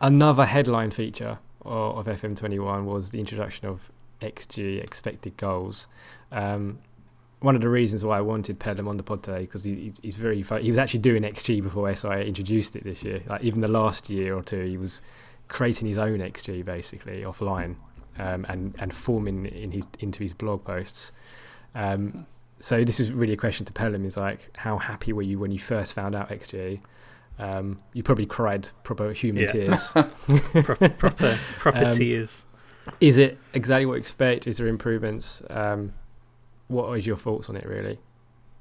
[0.00, 5.86] another headline feature of, of FM21 was the introduction of XG, expected goals.
[6.34, 6.78] Um,
[7.40, 9.92] one of the reasons why I wanted Pelham on the pod today because he, he-
[10.02, 13.22] he's very fo- he was actually doing XG before SI introduced it this year.
[13.26, 15.02] Like even the last year or two, he was
[15.48, 17.76] creating his own XG basically offline
[18.18, 21.12] um, and and forming in his into his blog posts.
[21.74, 22.26] Um,
[22.60, 24.04] so this is really a question to Pelham.
[24.06, 26.80] Is like, how happy were you when you first found out XG?
[27.38, 29.52] Um, you probably cried proper human Yeah.
[29.52, 29.88] tears.
[29.92, 32.46] Pro- proper proper Um, tears.
[33.00, 34.46] is it exactly what you expect?
[34.46, 35.42] Is there improvements?
[36.68, 37.98] What are your thoughts on it, really?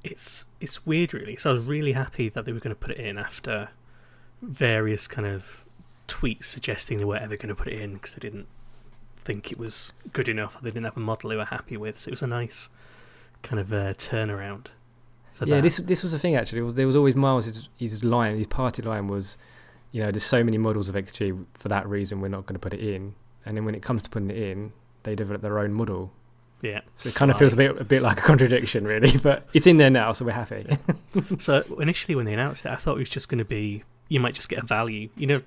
[0.03, 2.91] it's it's weird really so i was really happy that they were going to put
[2.91, 3.69] it in after
[4.41, 5.63] various kind of
[6.07, 8.47] tweets suggesting they weren't ever going to put it in because they didn't
[9.17, 11.97] think it was good enough or they didn't have a model they were happy with
[11.97, 12.69] so it was a nice
[13.41, 14.67] kind of uh, turnaround
[15.33, 16.61] for yeah, that this this was the thing actually.
[16.61, 19.35] Was, there was always Miles' his, his line, his party line was,
[19.91, 22.59] you know, there's so many models of XG for that reason we're not going to
[22.59, 23.15] put it in.
[23.45, 26.11] And then when it comes to putting it in, they develop their own model.
[26.63, 29.15] Yeah So it kind of feels a bit a bit like a contradiction, really.
[29.21, 30.65] But it's in there now, so we're happy.
[31.37, 34.19] so initially when they announced it i thought it was just going to be you
[34.19, 35.41] might just get a value you know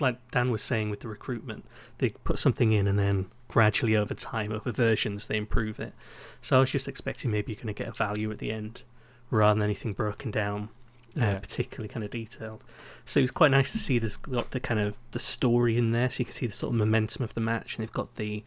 [0.00, 1.64] like dan was saying with the recruitment
[1.98, 5.92] they put something in and then gradually over time over versions they improve it
[6.40, 8.82] so i was just expecting maybe you're going to get a value at the end
[9.30, 10.70] rather than anything broken down
[11.16, 11.38] uh, Yeah.
[11.38, 12.64] particularly kind of detailed
[13.04, 15.92] so it was quite nice to see this got the kind of the story in
[15.92, 18.16] there so you can see the sort of momentum of the match and they've got
[18.16, 18.42] the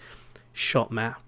[0.51, 1.21] shot map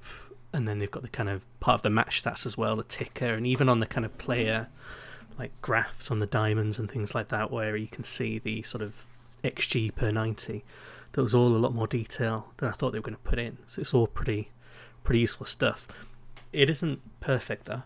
[0.53, 2.83] and then they've got the kind of part of the match stats as well the
[2.83, 4.67] ticker and even on the kind of player
[5.38, 8.81] like graphs on the diamonds and things like that where you can see the sort
[8.81, 9.05] of
[9.43, 10.63] xg per 90
[11.12, 13.38] that was all a lot more detail than i thought they were going to put
[13.39, 14.49] in so it's all pretty
[15.07, 15.88] pretty useful stuff.
[16.51, 17.83] It isn't perfect though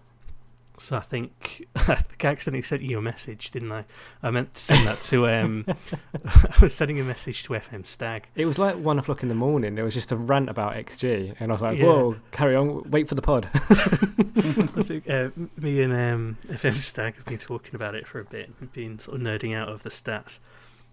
[0.81, 3.85] So I think I think I accidentally sent you a message, didn't I?
[4.23, 5.65] I meant to send that to um.
[6.25, 8.27] I was sending a message to FM Stag.
[8.35, 9.75] It was like one o'clock in the morning.
[9.75, 11.85] There was just a rant about XG, and I was like, Yeah.
[11.85, 17.15] "Whoa, carry on, wait for the pod." I think uh, me and um, FM Stag
[17.15, 18.51] have been talking about it for a bit.
[18.59, 20.39] We've been sort of nerding out of the stats.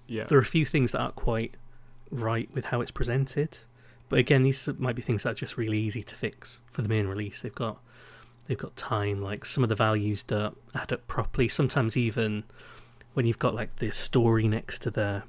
[0.07, 1.55] yeah, There are a few things that aren't quite
[2.11, 3.59] right with how it's presented,
[4.11, 6.88] but again, these might be things that are just really easy to fix for the
[6.88, 7.40] main release.
[7.42, 7.79] They've got
[8.48, 9.22] they've got time.
[9.22, 11.46] Like some of the values don't add up properly.
[11.48, 12.44] Sometimes even
[13.14, 15.22] when you've got like the story next to the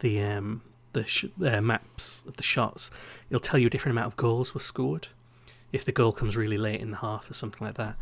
[0.00, 0.62] the um
[0.92, 2.90] the sh- uh, maps of the shots,
[3.28, 5.08] it'll tell you a different amount of goals were scored
[5.72, 7.94] if the goal comes really late in the half or something like that.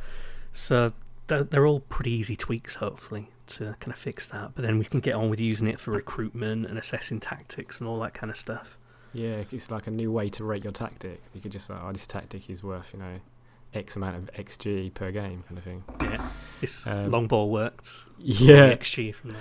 [0.55, 0.93] So
[1.27, 4.53] they're, they're all pretty easy tweaks, hopefully, to kind of fix that.
[4.55, 7.87] But then we can get on with using it for recruitment and assessing tactics and
[7.89, 8.79] all that kind of stuff.
[9.13, 9.43] yeah.
[9.53, 11.21] It's like a new way to rate your tactic.
[11.35, 13.21] You could just like, "Oh, this tactic is worth you know
[13.75, 15.85] X amount of XG per game," kind of thing.
[16.01, 16.29] Yeah,
[16.61, 17.91] this Um, long ball worked.
[18.19, 19.39] Yeah, XG from that.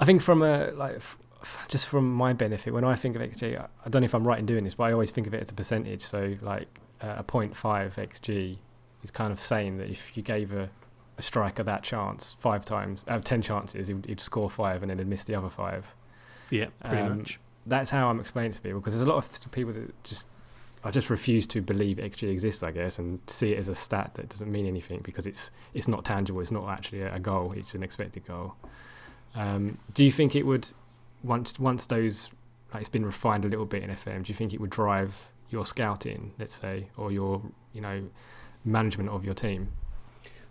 [0.00, 3.22] I think from a like f- f- just from my benefit, when I think of
[3.22, 5.26] XG, I, I don't know if I'm right in doing this, but I always think
[5.26, 6.02] of it as a percentage.
[6.02, 7.54] So like uh, a 0.5
[7.94, 8.58] XG
[9.02, 10.70] is kind of saying that if you gave a,
[11.18, 14.90] a striker that chance five times, out of ten chances, he'd, he'd score five and
[14.90, 15.94] then he'd miss the other five.
[16.50, 17.40] Yeah, pretty Um, much.
[17.66, 20.26] That's how I'm explaining it to people because there's a lot of people that just
[20.84, 24.12] I just refuse to believe XG exists, I guess, and see it as a stat
[24.14, 26.40] that doesn't mean anything because it's it's not tangible.
[26.40, 27.52] It's not actually a, goal.
[27.52, 28.54] It's an expected goal.
[29.34, 30.68] Um, do you think it would
[31.22, 32.28] once once those
[32.72, 34.24] like it's been refined a little bit in FM?
[34.24, 37.40] Do you think it would drive your scouting, let's say, or your
[37.72, 38.04] you know
[38.62, 39.72] management of your team?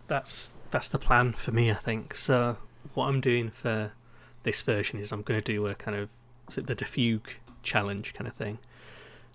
[0.07, 2.15] That's that's the plan for me, I think.
[2.15, 2.57] So
[2.95, 3.91] what I'm doing for
[4.41, 6.09] this version is I'm going to do a kind of
[6.55, 8.57] the Dafuge challenge kind of thing.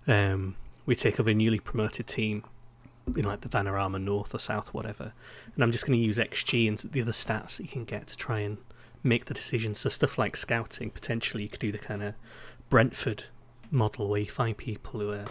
[0.05, 0.55] Um,
[0.89, 2.43] we take over a newly promoted team
[3.15, 5.13] in like the Vanarama North or South, whatever,
[5.53, 8.07] and I'm just going to use XG and the other stats that you can get
[8.07, 8.57] to try and
[9.03, 9.77] make the decisions.
[9.77, 12.15] So stuff like scouting, potentially you could do the kind of
[12.71, 13.25] Brentford
[13.69, 15.25] model where you find people who are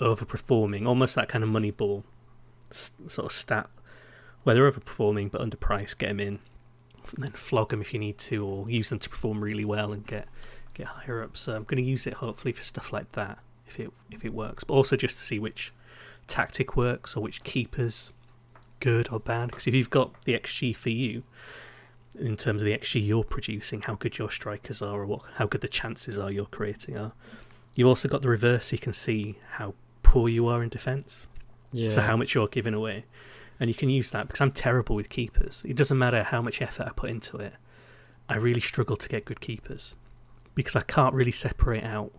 [0.00, 2.04] overperforming, almost that kind of Moneyball
[2.70, 3.68] s- sort of stat
[4.44, 6.38] where they're overperforming but underpriced, get them in,
[7.16, 9.92] and then flog them if you need to, or use them to perform really well
[9.92, 10.28] and get
[10.74, 11.36] get higher up.
[11.36, 13.40] So I'm going to use it hopefully for stuff like that
[13.72, 15.72] if it if it works, but also just to see which
[16.26, 18.12] tactic works or which keepers
[18.80, 19.50] good or bad.
[19.50, 21.22] Because if you've got the XG for you
[22.18, 25.46] in terms of the XG you're producing, how good your strikers are, or what how
[25.46, 27.12] good the chances are you're creating are.
[27.74, 28.66] You've also got the reverse.
[28.66, 31.26] So you can see how poor you are in defence.
[31.72, 31.88] Yeah.
[31.88, 33.04] So how much you're giving away.
[33.58, 35.62] And you can use that because I'm terrible with keepers.
[35.66, 37.54] It doesn't matter how much effort I put into it.
[38.28, 39.94] I really struggle to get good keepers
[40.54, 42.12] because I can't really separate out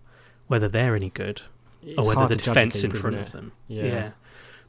[0.47, 1.41] whether they're any good
[1.82, 3.53] It's or whether the to judge a defence in front of them.
[3.67, 4.12] Yeah.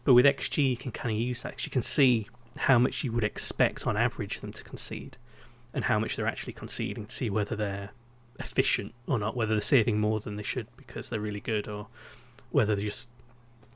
[0.05, 3.03] But with XG, you can kind of use that 'cause you can see how much
[3.03, 5.17] you would expect on average them to concede
[5.73, 7.91] and how much they're actually conceding to see whether they're
[8.39, 11.89] efficient or not, whether they're saving more than they should because they're really good or
[12.51, 13.09] whether they're just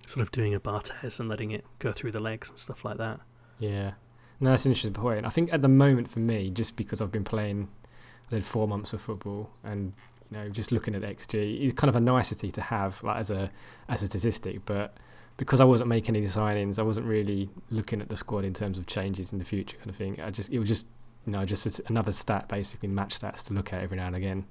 [0.07, 2.99] sort of doing a Barthez and letting it go through the legs and stuff like
[2.99, 3.21] that.
[3.59, 3.93] Yeah.
[4.41, 5.27] No, that's an interesting point.
[5.27, 7.69] I think at the moment for me, just because I've been playing,
[8.31, 9.95] I did four months of football, and
[10.31, 13.31] you know, just looking at XG, is kind of a nicety to have, like as
[13.31, 13.51] a
[13.89, 14.65] as a statistic.
[14.67, 14.97] But
[15.37, 18.79] because I wasn't making any signings, I wasn't really looking at the squad in terms
[18.79, 20.21] of changes in the future, kind of thing.
[20.21, 20.87] I just it was just
[21.27, 24.47] you know just another stat, basically match stats to look at every now and again.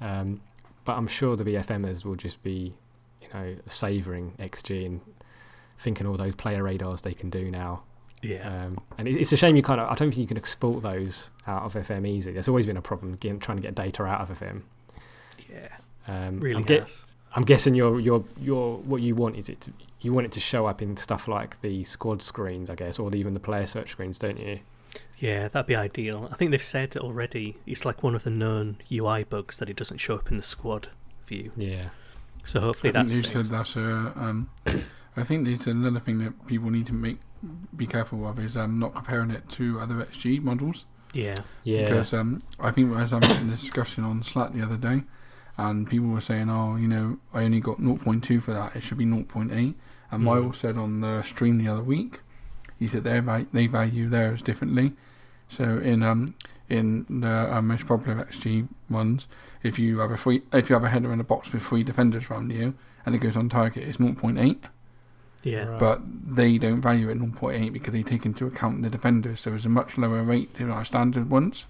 [0.00, 0.40] Um,
[0.84, 2.74] but I'm sure the BFMers will just be,
[3.20, 5.00] you know, savouring XG and
[5.78, 7.82] thinking all those player radars they can do now.
[8.22, 8.48] Yeah.
[8.48, 9.88] Um, and it, it's a shame you kind of.
[9.88, 12.32] I don't think you can export those out of FM easy.
[12.32, 14.62] There's always been a problem getting, trying to get data out of FM.
[15.52, 15.68] Yeah.
[16.08, 17.04] Um, Really I'm, get- has.
[17.34, 20.40] I'm guessing your your your what you want is it to, you want it to
[20.40, 23.90] show up in stuff like the squad screens, I guess, or even the player search
[23.90, 24.60] screens, don't you?
[25.18, 26.28] Yeah, that'd be ideal.
[26.30, 29.76] I think they've said already it's like one of the known UI bugs that it
[29.76, 30.88] doesn't show up in the squad
[31.26, 31.52] view.
[31.56, 31.90] Yeah.
[32.44, 33.52] So hopefully I think that's they said fixed.
[33.52, 34.12] that's a.
[34.16, 34.50] Um,
[35.16, 37.18] I think they said another thing that people need to make
[37.76, 40.84] be careful of is um, not comparing it to other XG models.
[41.14, 41.36] Yeah.
[41.64, 41.84] Yeah.
[41.88, 45.02] Because um, I think as I was in the discussion on Slack the other day,
[45.56, 48.76] and people were saying, "Oh, you know, I only got 0.2 for that.
[48.76, 49.74] It should be 0.8."
[50.10, 50.24] And Mm.
[50.24, 52.20] Miles said on the stream the other week,
[52.78, 53.20] he said they
[53.52, 54.92] they value theirs differently.
[55.48, 56.34] So in um
[56.68, 59.26] in the uh, most popular XG ones,
[59.62, 61.82] if you have a free if you have a header in a box with three
[61.82, 64.64] defenders around you and it goes on target, it's 0.8.
[65.42, 65.64] Yeah.
[65.64, 65.78] Right.
[65.78, 66.00] But
[66.36, 69.40] they don't value it 0.8 because they take into account the defenders.
[69.40, 71.64] So it's a much lower rate than our standard ones.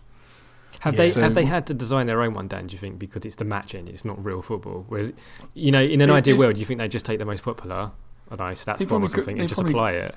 [0.80, 0.98] Have Yeah.
[0.98, 2.66] they So- have they had to design their own one, Dan?
[2.66, 4.84] Do you think because it's the matching, it's not real football?
[4.88, 5.12] Whereas,
[5.54, 7.42] you know, in an It ideal world, do you think they just take the most
[7.42, 7.92] popular,
[8.30, 9.92] I don't know, stats They bomb probably or could- something, they and just probably- apply
[9.92, 10.14] it?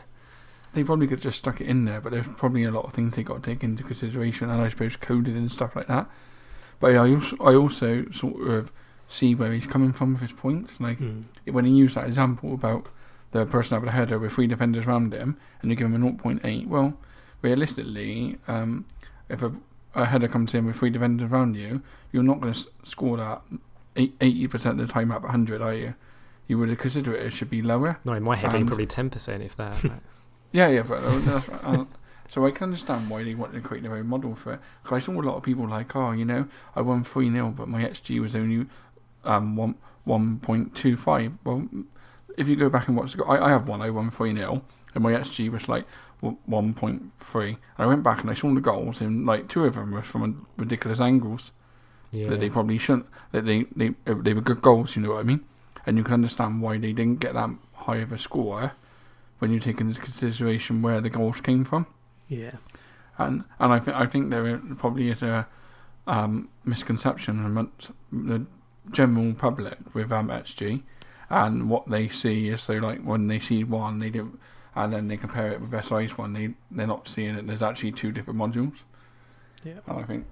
[0.74, 2.92] they probably could have just stuck it in there, but there's probably a lot of
[2.94, 6.10] things they got to take into consideration, and I suppose coded and stuff like that.
[6.82, 8.72] But yeah, I also, I also sort of
[9.08, 10.80] see where he's coming from with his points.
[10.82, 11.24] Like Mm.
[11.46, 12.88] when he used that example about
[13.32, 16.00] the person having a header with three defenders around him, and you give him a
[16.00, 16.68] 0.8.
[16.68, 16.98] Well,
[17.42, 18.86] realistically, um,
[19.30, 19.54] if a,
[19.96, 21.82] a header comes in with three defenders around you,
[22.12, 23.42] you're not going to score that
[23.96, 25.96] eighty percent of the time up at 100, are you?
[26.48, 28.00] You would consider it, it should be lower.
[28.06, 29.84] No, in my head, And- probably ten percent if that.
[30.52, 31.84] Yeah, yeah, but uh, that's, uh,
[32.30, 34.62] so I can understand why they wanted to create their own model for it.
[34.82, 37.54] Because I saw a lot of people like, oh, you know, I won three 0
[37.58, 38.66] but my XG was only
[39.26, 41.34] um one one point two five.
[41.44, 41.68] Well,
[42.38, 44.62] if you go back and watch, the, I I have one, I won three 0
[44.94, 45.86] and my XG was like
[46.46, 47.58] one point three.
[47.78, 50.48] I went back and I saw the goals, and like two of them were from
[50.58, 51.52] ridiculous angles
[52.12, 52.30] yeah.
[52.30, 53.08] that they probably shouldn't.
[53.32, 55.44] That they they uh, they were good goals, you know what I mean?
[55.86, 58.74] And you can understand why they didn't get that high of a score
[59.40, 61.86] when you take into consideration where the goals came from.
[62.28, 62.54] Yeah.
[63.18, 65.48] And and I think I think there probably is a
[66.08, 68.46] um, misconception amongst the
[68.92, 70.84] general public with um, XG,
[71.30, 74.38] and what they see is so like when they see one, they do,
[74.76, 77.48] and then they compare it with SI's one, they they're not seeing it.
[77.48, 78.82] There's actually two different modules.
[79.64, 79.80] Yeah.
[79.88, 80.26] And I think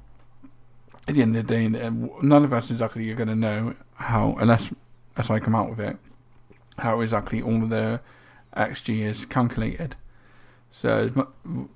[1.07, 3.75] at the end of the day, uh, none of us exactly are going to know
[3.95, 4.71] how, unless
[5.17, 5.97] as I come out with it,
[6.77, 8.01] how exactly all of the
[8.55, 9.95] XG is calculated.
[10.71, 11.27] So,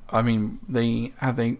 [0.09, 1.57] I mean, they have they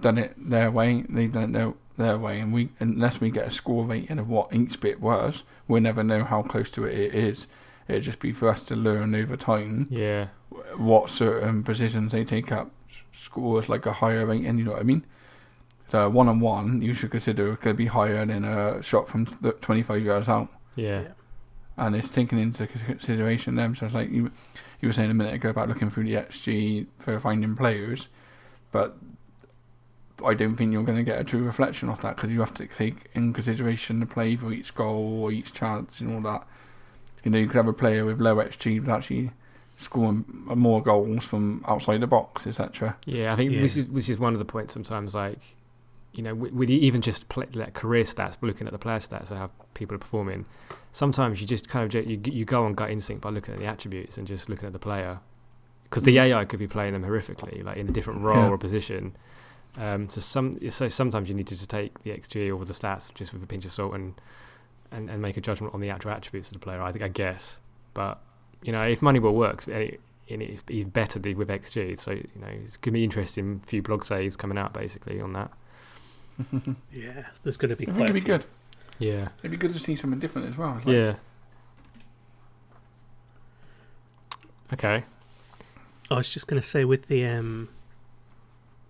[0.00, 1.04] done it their way.
[1.08, 4.28] They done it their, their way, and we unless we get a score rating of
[4.28, 7.46] what each bit was, we'll never know how close to it it is.
[7.88, 10.28] It'd just be for us to learn over time yeah.
[10.76, 12.70] What certain positions they take up
[13.12, 14.58] scores like a higher rating.
[14.58, 15.04] You know what I mean?
[15.90, 19.26] So one on one, you should consider it could be higher than a shot from
[19.26, 21.02] th- 25 yards out, Yeah.
[21.02, 21.08] Yeah.
[21.76, 23.74] and it's taken into consideration them.
[23.76, 24.30] So it's like you
[24.80, 28.08] you were saying a minute ago about looking through the XG for finding players,
[28.72, 28.96] but
[30.24, 32.54] I don't think you're going to get a true reflection of that because you have
[32.54, 36.46] to take in consideration the play for each goal or each chance and all that.
[37.24, 39.30] You know, you could have a player with low XG but actually
[39.76, 42.96] scoring more goals from outside the box, etc.
[43.06, 43.60] Yeah, I think Yeah.
[43.60, 44.72] this is this is one of the points.
[44.72, 45.38] Sometimes, like
[46.12, 49.30] you know, with, with even just play, like career stats, looking at the player stats
[49.32, 50.46] of how people are performing.
[50.92, 53.66] Sometimes you just kind of you you go on gut instinct by looking at the
[53.66, 55.18] attributes and just looking at the player,
[55.84, 58.48] because the AI could be playing them horrifically, like in a different role Yeah.
[58.50, 59.16] or position.
[59.76, 63.12] Um, so some so sometimes you need to just take the XG or the stats
[63.12, 64.14] just with a pinch of salt and,
[64.92, 66.80] and, and make a judgment on the actual attributes of the player.
[66.80, 67.58] I think I guess,
[67.92, 68.22] but
[68.64, 71.96] you know, if Moneyball works, and it, it's even better with XG.
[71.98, 73.60] So you know, it's gonna be interesting.
[73.60, 75.52] Few blog saves coming out basically on that.
[76.92, 77.26] Yeah.
[77.44, 78.26] There's going to be I think quite it'd be few.
[78.38, 78.44] good.
[78.98, 80.74] Yeah, It'd be good to see something different as well.
[80.84, 81.14] Like- yeah.
[84.72, 85.04] Okay.
[86.10, 87.68] I was just going to say with the um,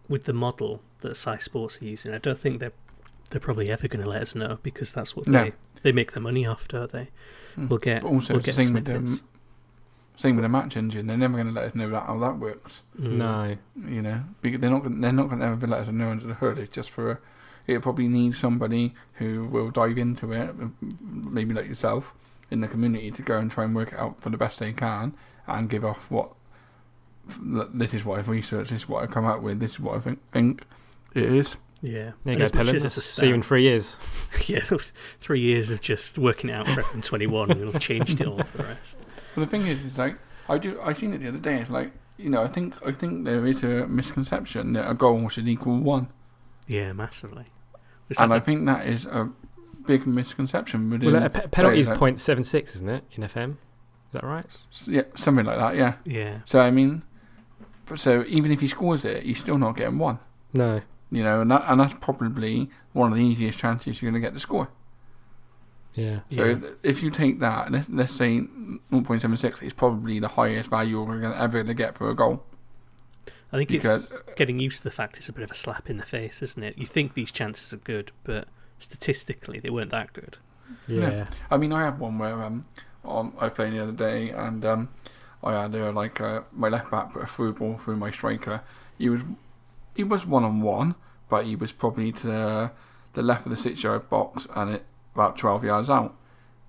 [0.08, 2.72] with the model that SciSports are using, I don't think they're
[3.30, 5.44] they're probably ever going to let us know because that's what No.
[5.44, 7.08] they they make their money off, don't they?
[7.56, 7.68] Mm.
[7.68, 9.22] We'll get But also, we'll it's the get same with snippets.
[10.14, 10.20] Them.
[10.20, 11.06] Same with the match engine.
[11.06, 12.82] They're never going to let us know that how that works.
[13.00, 13.12] Mm.
[13.12, 13.56] No.
[13.88, 14.82] You know, because they're not.
[14.82, 16.58] Gonna, they're not going to ever let us know under the hood.
[16.58, 17.20] It's just for.
[17.66, 20.54] It probably needs somebody who will dive into it,
[21.00, 22.12] maybe like yourself,
[22.50, 24.72] in the community to go and try and work it out for the best they
[24.72, 25.14] can
[25.46, 26.30] and give off what.
[27.40, 28.70] This is what I've researched.
[28.70, 29.60] This is what I've come up with.
[29.60, 30.62] This is what I think, think
[31.14, 31.56] it is.
[31.80, 32.12] Yeah.
[32.24, 32.76] There you And go, as much Pelham.
[32.76, 33.96] as it's a See you in three years.
[34.46, 34.60] yeah,
[35.20, 38.26] three years of just working it out for FM 21 and we'll have changed it
[38.26, 38.98] all for the rest.
[39.34, 40.16] But the thing is, is like
[40.48, 40.80] I do.
[40.80, 41.60] I seen it the other day.
[41.60, 45.28] It's like you know, I think I think there is a misconception that a goal
[45.28, 46.08] should equal one,
[46.68, 47.46] Yeah, massively.
[48.08, 49.30] Was and that I think that is a
[49.86, 51.12] big misconception within.
[51.12, 53.04] Well, a pe- penalty is players, point seven six, isn't it?
[53.12, 54.44] In FM, is that right?
[54.46, 55.76] like- yeah, something like that.
[55.76, 55.94] Yeah.
[56.04, 56.40] yeah.
[56.44, 57.02] So I mean,
[57.96, 60.18] so even if he scores it, he's still not getting one.
[60.52, 60.82] No.
[61.10, 64.26] You know, and that and that's probably one of the easiest chances you're going to
[64.26, 64.68] get to score.
[65.94, 66.20] Yeah.
[66.34, 66.58] So Yeah.
[66.82, 68.40] if you take that, let's, let's say
[68.90, 72.44] 0.76 is probably the highest value you're gonna, ever going to get for a goal.
[73.52, 75.88] I think Because it's getting used to the fact it's a bit of a slap
[75.88, 76.76] in the face, isn't it?
[76.76, 78.48] You think these chances are good, but
[78.80, 80.38] statistically they weren't that good.
[80.88, 81.10] Yeah.
[81.10, 81.26] Yeah.
[81.50, 82.66] I mean, I had one where um,
[83.04, 84.88] on, I played the other day, and um,
[85.44, 88.62] I had uh, like uh, my left back put a through ball through my striker.
[88.98, 89.22] He was
[89.94, 90.96] he was one on one,
[91.28, 92.70] but he was probably to the,
[93.12, 94.84] the left of the six yard box and it
[95.14, 96.14] about twelve yards out,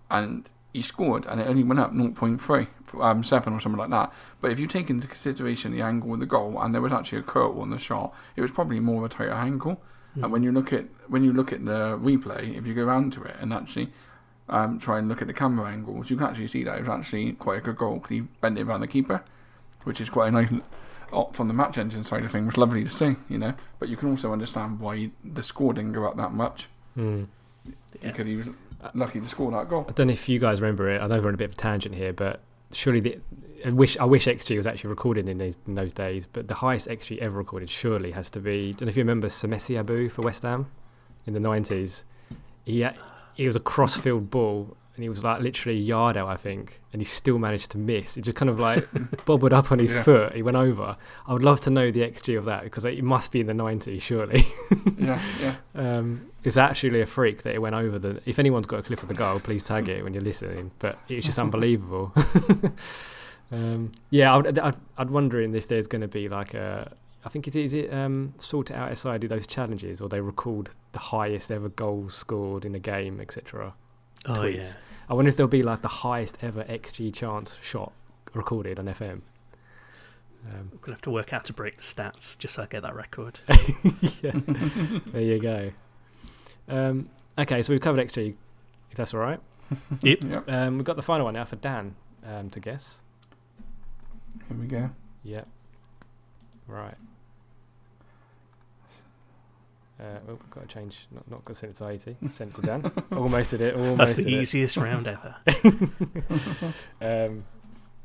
[0.10, 2.68] and he scored, and it only went up 0.3,
[3.02, 4.12] um, seven or something like that.
[4.42, 7.20] But if you take into consideration the angle of the goal, and there was actually
[7.20, 9.82] a curl on the shot, it was probably more of a tighter angle.
[10.16, 13.12] And when you look at when you look at the replay, if you go round
[13.14, 13.90] to it and actually
[14.48, 16.90] um, try and look at the camera angles, you can actually see that it was
[16.90, 19.24] actually quite a good goal because he bent it around the keeper,
[19.84, 20.50] which is quite a nice
[21.12, 23.54] opt from the match engine side of things was lovely to see, you know.
[23.80, 27.24] But you can also understand why the score didn't go up that much Hmm.
[28.02, 28.12] Yeah.
[28.12, 28.48] because he was
[28.94, 29.86] lucky to score that goal.
[29.88, 31.02] I don't know if you guys remember it.
[31.02, 32.42] I know we're on a bit of a tangent here, but
[32.72, 33.20] surely the
[33.66, 36.28] I wish I wish XG was actually recorded in these in those days.
[36.28, 38.70] But the highest XG ever recorded surely has to be.
[38.70, 40.68] I Don't know if you remember Samassi Abou for West Ham
[41.26, 42.04] in the nineties.
[42.64, 42.98] He had-
[43.34, 44.78] he was a cross-field ball.
[44.96, 47.78] And he was like literally a yard out, I think, and he still managed to
[47.78, 48.16] miss.
[48.16, 48.88] He just kind of like
[49.26, 50.04] bobbled up on his Yeah.
[50.04, 50.34] foot.
[50.34, 50.96] He went over.
[51.28, 53.54] I would love to know the XG of that because it must be in the
[53.54, 54.46] 90s, surely.
[54.98, 55.56] yeah, yeah.
[55.76, 58.22] Um, it's actually a freak that it went over the.
[58.26, 60.72] If anyone's got a clip of the goal, please tag it when you're listening.
[60.80, 62.14] But it's just unbelievable.
[63.52, 66.92] um, yeah, I'd, I'd, I'd wondering if there's going to be like a.
[67.24, 70.08] I think is it, is it um, sort it out SI do those challenges or
[70.08, 73.74] they record the highest ever goals scored in a game, etc.
[74.28, 74.56] Oh tweets.
[74.76, 74.82] yeah.
[75.10, 77.94] I wonder if there'll be like the highest ever XG chance shot
[78.34, 79.22] recorded on FM.
[80.48, 82.84] Um, I'm gonna have to work out to break the stats just so I get
[82.84, 83.40] that record.
[84.22, 85.72] there you go.
[86.68, 88.36] Um, okay, so we've covered XG,
[88.92, 89.40] if that's all right.
[90.02, 90.24] Yep.
[90.24, 90.50] Yep.
[90.52, 93.00] Um, we've got the final one now for Dan um, to guess.
[94.48, 94.92] Here we go.
[95.24, 95.48] Yep.
[96.68, 96.94] Right.
[100.00, 101.08] Uh, oh, got to change.
[101.12, 102.18] Not not got to send it to eighty.
[102.30, 102.92] Send it to Dan.
[103.14, 103.76] almost did it.
[103.78, 104.42] Almost That's the did it.
[104.42, 105.36] easiest round ever.
[107.02, 107.46] Um,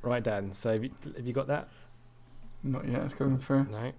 [0.03, 0.53] right, Dan.
[0.53, 1.69] So have you, have you got that?
[2.63, 3.03] Not yet.
[3.03, 3.65] It's coming through.
[3.71, 3.93] No.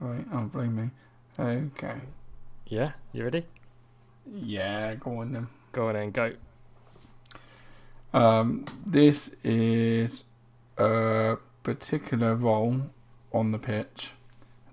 [0.00, 0.24] Right.
[0.32, 0.90] Oh, blame me.
[1.38, 2.00] Okay.
[2.66, 2.92] Yeah.
[3.12, 3.46] You ready?
[4.32, 4.94] Yeah.
[4.96, 5.48] Go on then.
[5.72, 6.10] Go on then.
[6.12, 6.32] Go.
[8.14, 10.24] Um, this is
[10.78, 12.82] a particular role
[13.32, 14.10] on the pitch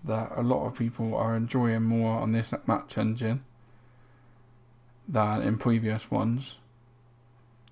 [0.03, 3.43] that a lot of people are enjoying more on this match engine
[5.07, 6.55] than in previous ones.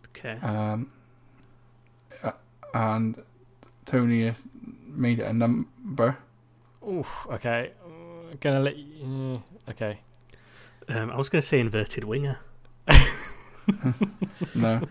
[0.09, 0.37] Okay.
[0.41, 0.91] Um,
[2.73, 3.23] and
[3.85, 4.41] Tony has
[4.85, 6.17] made it a number.
[6.87, 7.27] Oof.
[7.31, 7.71] Okay.
[7.85, 8.85] Uh, gonna let you.
[9.03, 9.99] mm, okay.
[10.89, 12.39] Um, I was gonna say inverted winger.
[14.55, 14.81] No,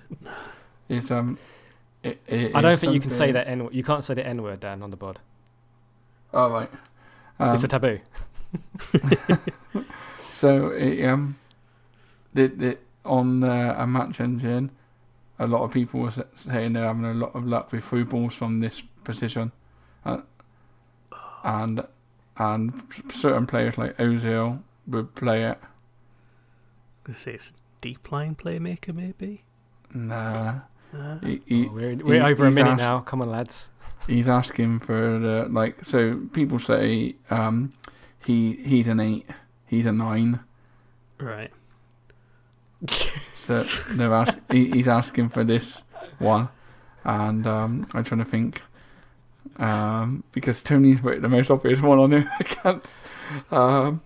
[0.88, 1.38] it's um.
[2.02, 3.68] It, it I don't is think you can say that N.
[3.72, 5.18] You can't say the N word, Dan, on the bod.
[6.32, 6.70] Oh right.
[7.38, 8.00] Um, it's a taboo.
[10.30, 11.38] So it, um,
[12.34, 14.70] the, the, on uh, a match engine,
[15.38, 18.34] a lot of people were saying they're having a lot of luck with through balls
[18.34, 19.52] from this position,
[20.04, 20.18] uh,
[21.42, 21.86] and
[22.36, 22.82] and
[23.14, 25.58] certain players like Ozil would play it.
[25.62, 29.42] I'm gonna say it's deep lying playmaker maybe.
[29.94, 30.60] Nah,
[30.94, 33.00] Uh, he, he, Oh, we're we're he- over a minute asked- now.
[33.00, 33.70] Come on, lads.
[34.06, 35.84] He's asking for the like.
[35.84, 37.72] So people say um,
[38.24, 39.28] he he's an eight,
[39.66, 40.40] he's a nine.
[41.18, 41.50] right.
[43.36, 43.62] So
[43.94, 45.78] they're ask, he, he's asking for this
[46.18, 46.48] one,
[47.04, 48.60] and um, I'm trying to think
[49.58, 52.30] um, because Tony's put the most obvious one on there.
[52.38, 52.84] I can't.
[53.50, 54.00] Um,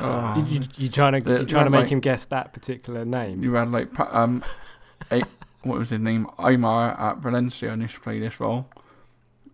[0.00, 2.52] oh, You, you, you trying to The- you trying to make like- him guess that
[2.52, 3.42] particular name?
[3.42, 4.42] you had like um,
[5.10, 5.22] a,
[5.62, 6.26] what was his name?
[6.38, 8.66] Aimar at Valencia and used to play this role.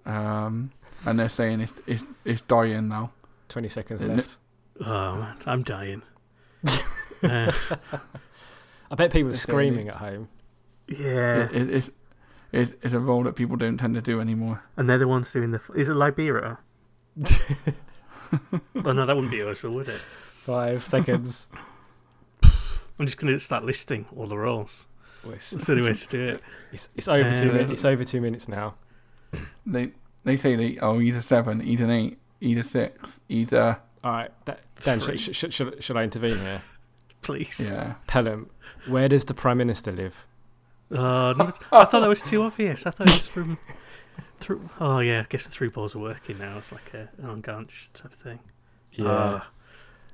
[0.06, 0.70] Um,
[1.06, 3.12] and they're saying it's it's, it's dying now.
[3.48, 4.16] Twenty seconds Isn't it?
[4.16, 4.36] left.
[4.84, 6.02] Oh man, I'm dying.
[7.22, 7.52] uh,
[8.90, 10.28] I bet people are It's screaming at home.
[10.88, 11.90] yeah, It, it, it's,
[12.52, 14.62] it's it's a role that people don't tend to do anymore.
[14.76, 15.60] and they're the ones doing the.
[15.74, 16.58] Is it Libero?
[17.22, 17.72] oh
[18.92, 20.00] no, that wouldn't be Ursula, would it?
[20.00, 21.48] Five seconds.
[22.42, 24.86] I'm just gonna start listing all the roles.
[25.24, 26.42] Well, it's, That's the only way to do it.
[26.72, 27.70] it's, it's over two Um, minutes.
[27.72, 28.74] It's over two minutes now.
[29.66, 29.92] They
[30.24, 33.80] they say they oh he's a seven, he's an eight, he's a six, he's a
[34.02, 35.16] All right, that, Dan, Three.
[35.16, 36.62] should, should, should, should I intervene here?
[37.22, 37.66] Please.
[37.66, 37.94] yeah.
[38.06, 38.48] Pelham,
[38.88, 40.26] where does the Prime Minister live?
[40.90, 42.86] Oh, no, I thought that was too obvious.
[42.86, 43.58] I thought it was from.
[44.40, 46.56] Through, oh yeah, I guess the three balls are working now.
[46.56, 48.38] It's like a, an enganche type of thing.
[48.92, 49.06] Yeah.
[49.08, 49.48] Ah.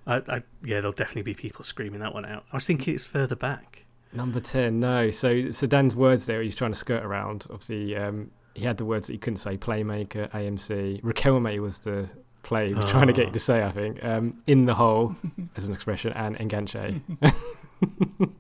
[0.07, 2.45] I, I, yeah, there'll definitely be people screaming that one out.
[2.53, 3.85] I was thinking it's further back.
[4.13, 5.11] Number 10, no.
[5.11, 7.47] So, so Dan's words there, he's trying to skirt around.
[7.51, 11.03] Obviously, um, he had the words that he couldn't say playmaker, AMC.
[11.03, 12.09] Riquelme was the
[12.43, 14.03] play he was trying to get you to say, I think.
[14.05, 15.15] Um, in the hole,
[15.57, 17.01] as an expression, and enganche.
[18.19, 18.31] but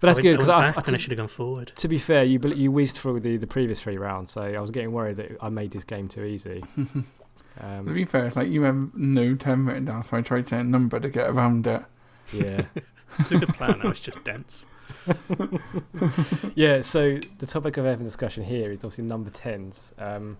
[0.00, 1.72] that's I good because I, I, I, back and I to, should have gone forward.
[1.76, 4.60] to be fair, you bel- you whizzed through the, the previous three rounds, so I
[4.60, 6.62] was getting worried that I made this game too easy.
[7.56, 10.46] To Um, be fair, it's like you have no ten written down, so I tried
[10.48, 11.82] saying a number to get around it.
[12.32, 12.62] yeah.
[13.18, 13.80] It's a good plan.
[13.82, 14.66] I was just dense.
[16.54, 20.36] yeah, so the topic of having discussion here is obviously number 10s um,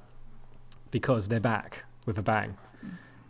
[0.91, 2.57] because they're back with a bang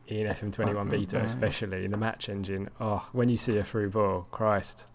[0.07, 2.68] in FM21 Back with a beta, especially in the match engine.
[2.80, 4.87] Oh, when you see a through ball, Christ,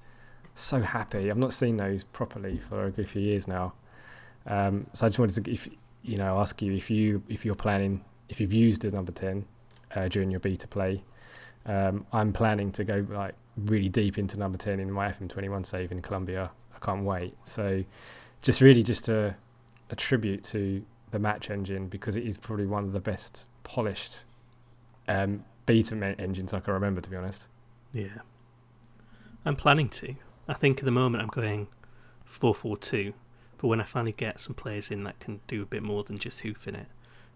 [0.56, 1.30] so happy.
[1.30, 3.74] I've not seen those properly for a good few years now.
[4.46, 5.68] Um, so I just wanted to, if
[6.04, 9.46] you know, ask you if you if you're planning if you've used a number ten
[9.96, 11.04] uh, during your beta play.
[11.66, 13.36] Um, I'm planning to go like
[13.66, 16.52] really deep into number ten in my FM21 save in Colombia.
[16.76, 17.36] I can't wait.
[17.44, 17.84] So,
[18.42, 19.36] just really just a,
[19.90, 24.24] a tribute to the match engine because it is probably one of the best polished
[25.08, 27.48] um, beta engines I can remember, to be honest.
[27.94, 28.20] Yeah.
[29.46, 30.16] I'm planning to.
[30.48, 31.68] I think at the moment I'm going
[32.26, 33.14] 442,
[33.58, 36.18] but when I finally get some players in that can do a bit more than
[36.18, 36.88] just hoofing it,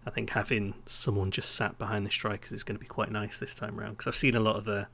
[0.06, 3.38] I think having someone just sat behind the strikers is going to be quite nice
[3.38, 4.86] this time around because I've seen a lot of the,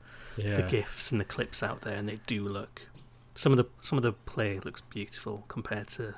[0.43, 0.57] Yeah.
[0.57, 2.81] the gifs and the clips out there, and they do look.
[3.35, 6.15] Some of the some of the play looks beautiful compared to,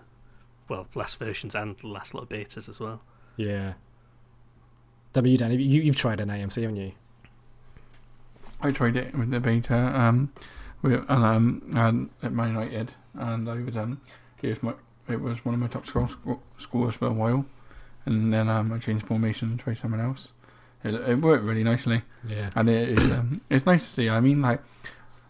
[0.68, 3.02] well, last versions and the last lot of betas as well.
[3.38, 3.74] Yeah.
[5.14, 6.92] W Dan, you you've tried an AMC, haven't you?
[8.62, 10.32] I tried it with the beta, um,
[10.82, 14.02] with, and um, and at Man United, and I was um,
[14.42, 14.74] it was my,
[15.10, 17.46] it was one of my top score, sco- scores for a while,
[18.06, 20.30] and then um, I changed formation and tried someone else.
[20.84, 22.50] It, it worked really nicely, Yeah.
[22.56, 24.10] and it is um, it's nice to see.
[24.10, 24.62] I mean, like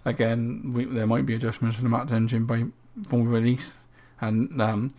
[0.05, 2.63] again, we, there might be adjustments to the match engine by
[3.07, 3.75] full release,
[4.21, 4.93] and um,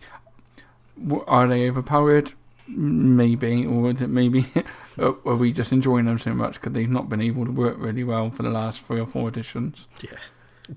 [1.27, 2.33] are they overpowered?
[2.67, 4.47] Maybe, or is it maybe
[4.97, 7.75] are are we just enjoying them so much because they've not been able to work
[7.77, 9.87] really well for the last three or four editions?
[10.03, 10.17] Yeah.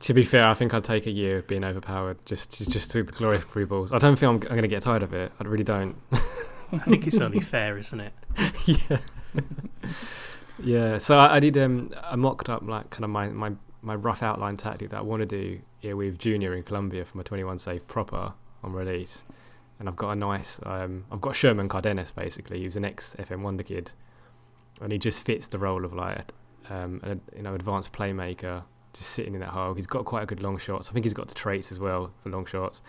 [0.00, 2.90] To be fair, I think I'd take a year of being overpowered just just, just
[2.90, 3.90] to the glorious free balls.
[3.90, 5.32] I don't think I'm, I'm going to get tired of it.
[5.40, 5.96] I really don't.
[6.72, 8.12] I think it's only fair, isn't it?
[8.66, 8.98] yeah.
[10.62, 10.98] yeah.
[10.98, 11.56] So I, I did.
[11.56, 13.52] Um, I mocked up like kind of my, my,
[13.82, 17.16] my rough outline tactic that I want to do yeah, with Junior in Colombia for
[17.16, 19.24] my 21 save proper on release,
[19.78, 20.60] and I've got a nice.
[20.64, 22.58] Um, I've got Sherman Cardenas basically.
[22.58, 23.92] He was an ex FM Wonder kid,
[24.80, 26.32] and he just fits the role of like
[26.68, 27.00] um,
[27.36, 29.74] you know advanced playmaker, just sitting in that hole.
[29.74, 30.88] He's got quite a good long shots.
[30.88, 32.82] I think he's got the traits as well for long shots.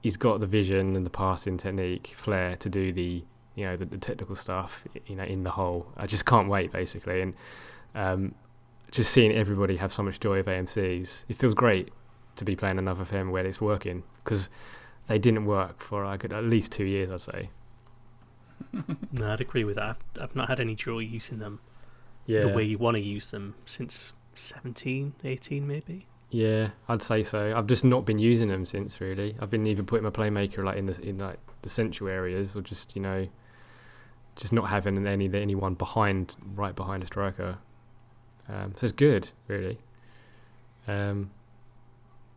[0.00, 3.24] He's got the vision and the passing technique, flair to do the
[3.54, 5.92] you know the, the technical stuff you know in the hole.
[5.96, 7.34] I just can't wait basically, and
[7.94, 8.34] um,
[8.90, 11.90] just seeing everybody have so much joy of AMCs, it feels great
[12.36, 14.48] to be playing another FM where it's working because
[15.06, 17.50] they didn't work for like at least two years, I'd say.
[19.12, 19.96] No, I'd agree with that.
[20.16, 21.60] I've, I've not had any joy using them
[22.26, 26.06] Yeah, the way you want to use them since 17, 18 maybe.
[26.30, 27.56] Yeah, I'd say so.
[27.56, 29.36] I've just not been using them since really.
[29.40, 32.62] I've been even putting my playmaker like in the in like the central areas or
[32.62, 33.28] just you know,
[34.36, 37.58] just not having any anyone behind right behind a striker.
[38.48, 39.78] Um, so it's good, really.
[40.86, 41.30] Um,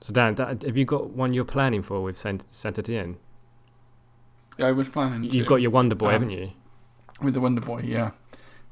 [0.01, 3.17] so Dan, da- have you got one you're planning for with Saint Saint Etienne?
[4.57, 5.23] Yeah, I was planning.
[5.23, 6.51] You've to, got your Wonder Boy, um, haven't you?
[7.21, 8.11] with the Wonder Boy, yeah.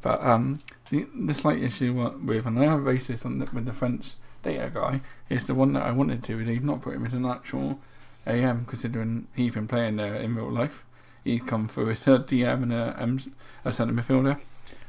[0.01, 4.13] But um, the the slight issue with, and I have the, with the French
[4.43, 7.13] data guy, is the one that I wanted to, is he's not put him as
[7.13, 7.79] an actual
[8.27, 10.83] AM, considering he's been playing there in real life.
[11.23, 13.19] He's come through as a DM and a, um,
[13.63, 14.39] a centre midfielder.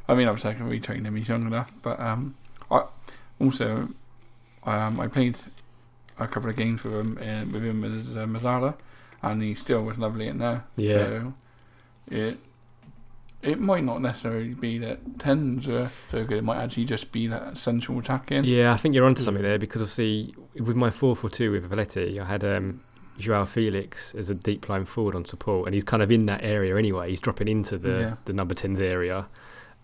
[0.09, 2.34] I mean, obviously I can retrain him, he's young enough, but um,
[2.70, 2.84] I
[3.40, 3.88] also
[4.64, 5.36] um, I played
[6.18, 8.74] a couple of games with him uh, with him as uh, Mezzala,
[9.22, 10.64] and he still was lovely in there.
[10.76, 10.96] Yeah.
[10.96, 11.34] So
[12.11, 12.38] it
[13.43, 16.38] it might not necessarily be that tens are so good.
[16.38, 18.45] It might actually just be that central attacking.
[18.45, 19.24] Yeah, I think you're onto Mm.
[19.24, 22.80] something there because obviously with my four four two with Valetti, I had um,
[23.18, 26.43] Joao Felix as a deep lying forward on support, and he's kind of in that
[26.45, 27.11] area anyway.
[27.11, 28.14] He's dropping into the Yeah.
[28.24, 29.26] the number tens area,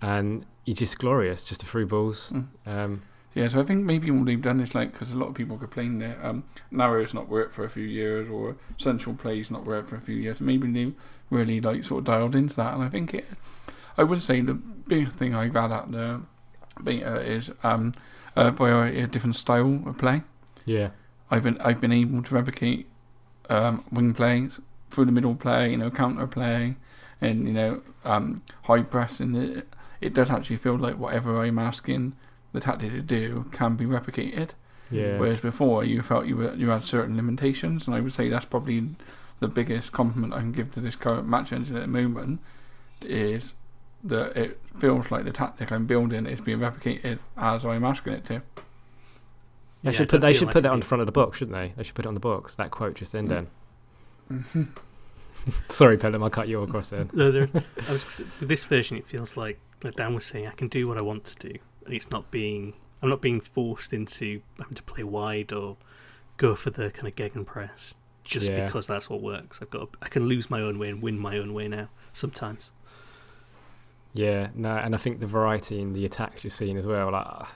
[0.00, 2.32] and he's just glorious, just the through balls.
[2.34, 2.46] Mm.
[2.66, 3.02] Um,
[3.34, 5.58] Yeah, so I think maybe what they've done is like because a lot of people
[5.58, 6.42] complain that um,
[6.72, 10.16] narrow's not worked for a few years or central plays not worked for a few
[10.16, 10.40] years.
[10.40, 10.92] Maybe they
[11.30, 13.26] really like sort of dialed into that, and I think it.
[13.96, 16.22] I would say the biggest thing I got at the
[16.82, 17.94] beta is um,
[18.36, 20.22] a variety of different style of play.
[20.64, 20.90] yeah,
[21.30, 22.86] I've been I've been able to replicate
[23.50, 24.60] um, wing plays
[24.90, 26.76] through the middle play, you know, counter play,
[27.20, 29.68] and you know, um, high press, and it,
[30.00, 32.14] it does actually feel like whatever I'm asking
[32.52, 34.50] the tactic to do can be replicated.
[34.90, 38.28] yeah, Whereas before you felt you were you had certain limitations, and I would say
[38.28, 38.94] that's probably
[39.40, 42.40] the biggest compliment I can give to this current match engine at the moment
[43.02, 43.52] is
[44.04, 48.24] that it feels like the tactic I'm building is being replicated as I'm asking it
[48.26, 48.42] to.
[49.82, 51.12] They Yeah, should put they should like put that it'd on the front of the
[51.12, 51.72] box, shouldn't they?
[51.76, 52.54] They should put it on the box.
[52.56, 54.44] That quote just then, Mm.
[54.48, 54.68] Dan.
[55.68, 57.06] Sorry, Pelham, I cut you across there.
[57.12, 57.48] No, there,
[57.88, 60.88] I was with this version, it feels like, like Dan was saying, I can do
[60.88, 62.74] what I want to do, and it's not being.
[63.00, 65.76] I'm not being forced into having to play wide or
[66.36, 67.94] go for the kind of gegenpress
[68.28, 68.66] just Yeah.
[68.66, 69.58] because that's what works.
[69.62, 69.88] I've got.
[70.02, 71.88] I can lose my own way and win my own way now.
[72.12, 72.70] Sometimes.
[74.14, 77.12] Yeah, no, and I think the variety in the attacks you're seeing as well.
[77.12, 77.46] Like,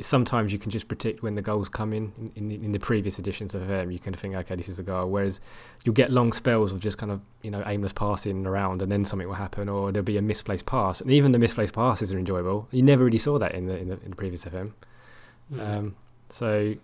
[0.00, 2.78] sometimes you can just predict when the goals come in in, in, the, in the
[2.78, 3.92] previous editions of FM.
[3.92, 5.08] You kind of think, okay, this is a goal.
[5.10, 5.40] Whereas
[5.84, 9.04] you'll get long spells of just kind of you know aimless passing around, and then
[9.04, 11.00] something will happen, or there'll be a misplaced pass.
[11.00, 12.68] And even the misplaced passes are enjoyable.
[12.70, 14.72] You never really saw that in the in the, in the previous FM.
[15.52, 15.60] Mm.
[15.60, 15.96] Um,
[16.28, 16.74] so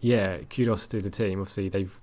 [0.00, 1.40] yeah, kudos to the team.
[1.40, 2.00] Obviously, they've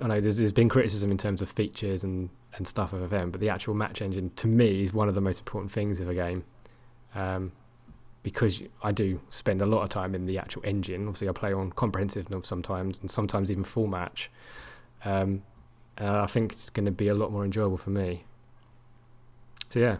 [0.00, 3.30] I know there's, there's been criticism in terms of features and and stuff of FM,
[3.32, 6.08] but the actual match engine to me is one of the most important things of
[6.08, 6.44] a game.
[7.14, 7.52] Um,
[8.22, 11.06] because I do spend a lot of time in the actual engine.
[11.06, 14.30] Obviously, I play on comprehensive sometimes, and sometimes even full match.
[15.04, 15.42] Um,
[15.98, 18.24] I think it's going to be a lot more enjoyable for me.
[19.68, 19.98] So yeah,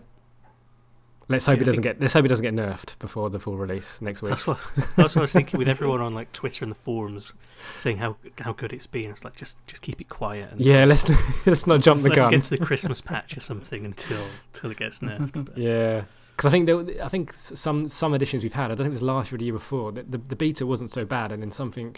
[1.28, 3.56] let's hope Yeah, it doesn't get let's hope it doesn't get nerfed before the full
[3.56, 4.30] release next week.
[4.30, 4.58] That's what
[4.96, 7.32] that's what I was thinking with everyone on like Twitter and the forums
[7.74, 9.10] saying how how good it's been.
[9.10, 11.08] It's like just just keep it quiet and yeah, let's
[11.46, 12.30] let's not jump the let's gun.
[12.30, 14.24] get to the Christmas patch or something until
[14.54, 15.44] until it gets nerfed.
[15.46, 16.02] But Yeah,
[16.36, 18.66] because I think there, I think some some editions we've had.
[18.66, 19.92] I don't think it was last year or the year before.
[19.92, 21.96] The, the, the beta wasn't so bad, and then something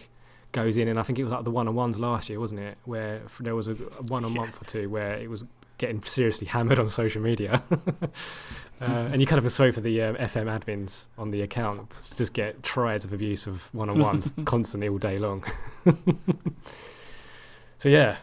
[0.53, 2.61] goes in, and I think it was like the one on ones last year, wasn't
[2.61, 2.79] it?
[2.85, 3.75] Where there was a,
[4.09, 4.35] one a Yeah.
[4.35, 5.45] month or two where it was
[5.79, 7.63] getting seriously hammered on social media,
[8.03, 11.89] uh, and you kind of feel sorry for the um, FM admins on the account
[12.01, 15.45] to just get triads of abuse of one on ones constantly all day long.
[17.79, 18.17] so yeah.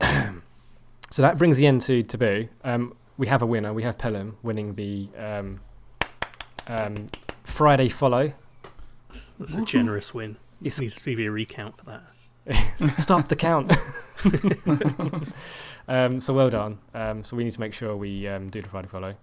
[1.12, 2.46] So that brings the end to Taboo.
[2.62, 3.72] Um, we have a winner.
[3.72, 5.58] We have Pelham winning the um,
[6.68, 7.08] um,
[7.42, 8.32] Friday follow.
[9.40, 10.36] that's a generous win.
[10.60, 12.02] It's- It needs to be a recount for that.
[12.98, 13.72] Stop the count.
[15.88, 16.78] um, so well done.
[16.94, 19.14] Um, so we need to make sure we um, do the Friday follow.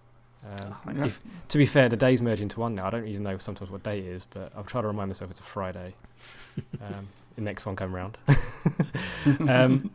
[0.50, 1.06] Um, Yeah.
[1.06, 2.88] if- to be fair, the days merge into one now.
[2.88, 5.32] I don't even know sometimes what day it is, but I'll try to remind myself
[5.32, 5.96] it's a Friday.
[6.82, 8.18] Um, the next one come round.
[9.48, 9.92] um,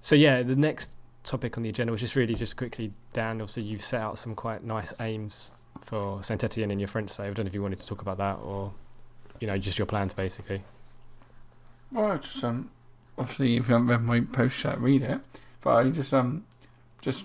[0.00, 0.90] so yeah, the next
[1.24, 3.40] topic on the agenda was just really just quickly, Dan.
[3.40, 5.50] Obviously, you've set out some quite nice aims
[5.82, 7.30] for Saint Etienne in your French save.
[7.30, 8.72] I don't know if you wanted to talk about that or,
[9.40, 10.62] you know, just your plans basically.
[11.92, 12.70] Well, I just um,
[13.16, 15.20] obviously, if you haven't read my post chat, read it.
[15.60, 16.44] But I just um,
[17.00, 17.24] just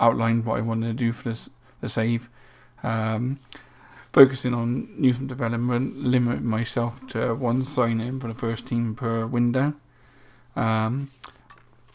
[0.00, 1.48] outlined what I wanted to do for this
[1.80, 2.28] the save.
[2.82, 3.38] Um,
[4.12, 9.26] focusing on and development, limiting myself to one sign in for the first team per
[9.26, 9.74] window.
[10.54, 11.10] Um,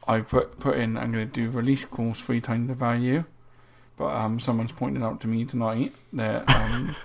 [0.07, 0.97] I put put in.
[0.97, 3.23] I'm going to do release calls three times the value.
[3.99, 6.95] But um, someone's pointed out to me tonight that um,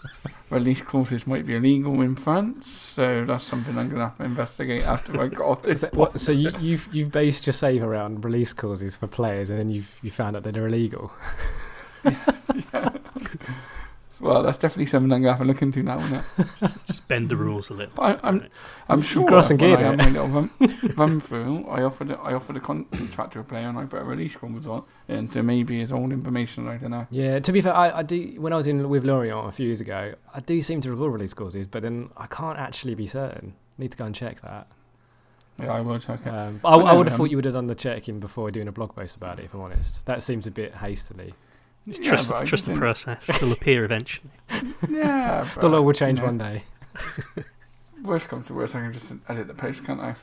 [0.50, 4.24] release clauses might be illegal in France, so that's something I'm going to have to
[4.24, 5.84] investigate after I got off this.
[5.92, 9.70] What, so you, you've you've based your save around release clauses for players, and then
[9.70, 11.12] you've you found out that they're illegal.
[14.20, 16.24] Well, that's definitely something I'm going to have to look into now, isn't it?
[16.86, 18.02] Just bend the rules a little.
[18.02, 18.46] I, I'm,
[18.88, 20.00] I'm sure crossed and when geared I it.
[20.00, 23.78] had my little run, run through, I offered I offered a contractor a player and
[23.78, 27.06] I put a release clause on, and so maybe it's all information I don't know.
[27.10, 28.34] Yeah, to be fair, I, I do.
[28.38, 31.08] When I was in with Lorient a few years ago, I do seem to recall
[31.08, 33.54] release clauses, but then I can't actually be certain.
[33.78, 34.66] Need to go and check that.
[35.58, 36.28] Yeah, I will check it.
[36.28, 38.68] Um, I, I would have um, thought you would have done the checking before doing
[38.68, 39.46] a blog post about it.
[39.46, 41.34] If I'm honest, that seems a bit hastily.
[41.88, 43.28] Just Yeah, trust, but trust just the think- process.
[43.28, 44.30] It'll appear eventually.
[44.88, 46.64] yeah, The law will change you know, one day,
[48.02, 50.14] Worst comes to worst, I can just edit the post, can't I?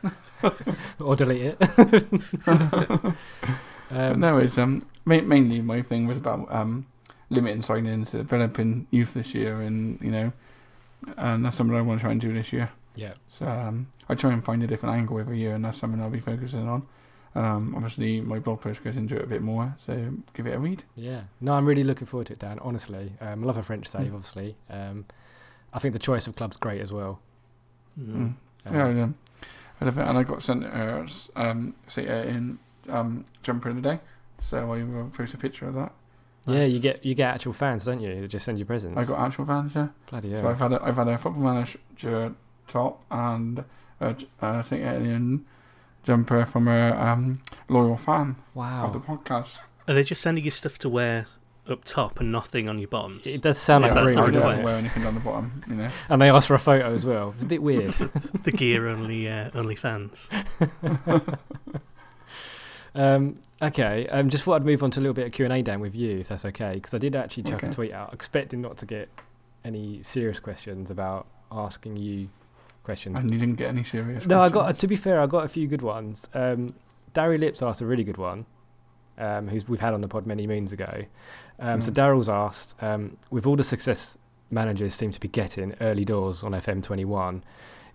[1.00, 1.60] or delete it.
[2.46, 3.16] But
[3.92, 6.86] um, no, it's um ma- mainly my thing was about um
[7.30, 10.34] limiting sign-ins, developing youth this year, and you know,
[11.18, 12.70] and that's something I want to try and do this year.
[12.96, 16.02] yeah, So um, I try and find a different angle every year, and that's something
[16.02, 16.88] I'll be focusing on.
[17.38, 20.60] Um, obviously, my blog post goes into it a bit more, so give it a
[20.60, 20.84] read.
[20.96, 21.22] yeah.
[21.40, 22.58] No, I'm really looking forward to it, Dan.
[22.62, 24.08] Honestly, um, I love a French save.
[24.12, 24.16] Mm.
[24.16, 25.06] Obviously, um,
[25.74, 27.20] I think the choice of clubs great as well.
[28.00, 28.06] Mm.
[28.16, 28.16] Mm.
[28.66, 29.16] Um, Yeah, I, um,
[29.82, 32.58] I love it, and I got sent uh, s- um, say uh, in
[32.90, 34.00] um, jumper of the day,
[34.42, 35.92] so I will post a picture of that.
[36.48, 38.22] Yeah, you get you get actual fans, don't you?
[38.22, 38.98] That just send you presents.
[38.98, 39.90] I got actual fans, yeah.
[40.10, 40.48] bloody So.
[40.48, 42.34] I've had a, I've had a football manager
[42.68, 43.64] top and
[44.00, 44.82] a j- uh, St.
[44.82, 45.46] Etienne
[46.08, 48.86] jumper from a um, loyal fan wow.
[48.86, 49.58] of the wow, podcast.
[49.90, 51.28] Are they just sending you stuff to wear
[51.70, 53.28] up top and nothing on your bottoms?
[53.28, 55.20] it does sound Yeah, like that's rude, the I doesn't don't wear anything on the
[55.20, 55.90] bottom, you know.
[56.10, 57.34] And they ask for a photo as well.
[57.36, 57.92] It's a bit weird.
[58.44, 60.30] the gear only uh, only fans.
[62.96, 65.54] um, okay, um, just thought I'd move on to a little bit of Q and
[65.54, 68.14] A, Dan, with you, if that's okay, because I did actually chuck a tweet out,
[68.14, 69.10] expecting not to get
[69.66, 72.30] any serious questions about asking you
[72.88, 73.18] questions.
[73.20, 74.26] And you didn't get any serious.
[74.26, 74.64] No, I got.
[74.64, 74.80] questions.
[74.82, 76.28] To be fair, I got a few good ones.
[76.34, 76.74] Um,
[77.14, 78.46] Darry Lips asked a really good one,
[79.18, 81.04] um, who's we've had on the pod many moons ago.
[81.60, 81.96] Um, So Mm.
[81.96, 84.18] Daryl's asked, um, with all the success
[84.50, 87.42] managers seem to be getting early doors on FM21,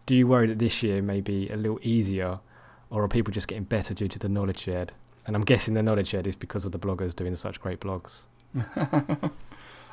[0.07, 2.41] do you worry that this year may be a little easier,
[2.91, 4.93] or are people just getting better due to the knowledge shared?
[5.27, 8.23] And I'm guessing the knowledge shared is because of the bloggers doing such great blogs.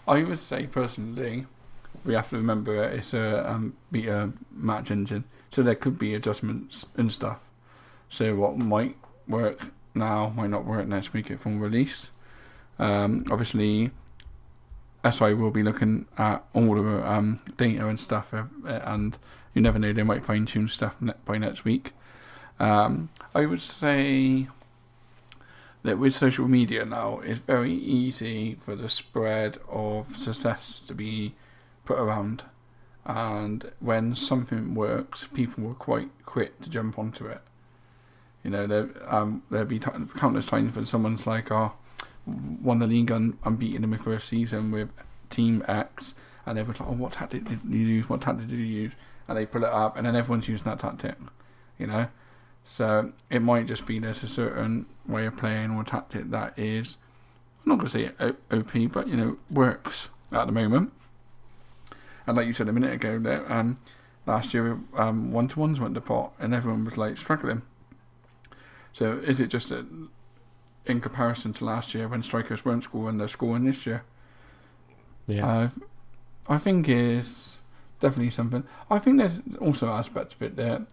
[0.07, 1.45] I would say personally,
[2.05, 6.85] we have to remember it's a um, beta match engine, so there could be adjustments
[6.95, 7.39] and stuff.
[8.09, 8.95] So what might
[9.27, 12.11] work now might not work next week full release.
[12.77, 13.91] Um, obviously,
[15.09, 19.17] SI will be looking at all the um, data and stuff, uh, and
[19.53, 21.91] you never know they might fine tune stuff by next week.
[22.59, 24.47] Um, I would say
[25.83, 31.35] that with social media now, it's very easy for the spread of success to be
[31.89, 32.43] put around.
[33.03, 37.41] And when something works, people were quite quick to jump onto it.
[38.43, 41.73] You know, there um, there'll be t- countless times when someone's like, "Oh,
[42.61, 44.89] won the league un- unbeaten in my first season with
[45.31, 46.13] Team X,"
[46.45, 48.07] and everyone's like, "Oh, what tactic did you use?
[48.07, 48.93] What tactic did you use?"
[49.27, 51.15] And they pull it up, and then everyone's using that tactic.
[51.79, 52.07] You know,
[52.63, 56.97] so it might just be there's a certain way of playing or tactic that is,
[57.65, 60.93] I'm not going to say OP, but you know works at the moment.
[62.29, 63.79] And like you said a minute ago, that um,
[64.27, 67.63] last year um, one to ones went to pot, and everyone was like struggling.
[68.93, 69.87] So is it just that
[70.85, 74.03] in comparison to last year when strikers weren't scoring, they're scoring this year?
[75.25, 75.47] Yeah.
[75.47, 75.69] Uh,
[76.47, 77.55] I think is
[77.99, 78.63] definitely something.
[78.91, 80.83] I think there's also aspects of it that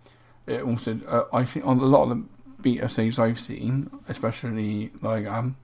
[0.47, 0.99] it also.
[1.07, 2.25] Uh, I think on a lot of the
[2.63, 5.57] beta saves I've seen, especially like um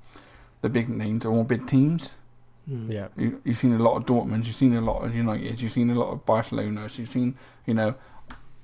[0.60, 2.18] the big names, or big teams.
[2.70, 2.92] Mm.
[2.92, 3.08] yeah.
[3.16, 5.90] You, you've seen a lot of Dortmund, you've seen a lot of United, you've seen
[5.90, 7.36] a lot of Barcelona, you've seen
[7.66, 7.94] you know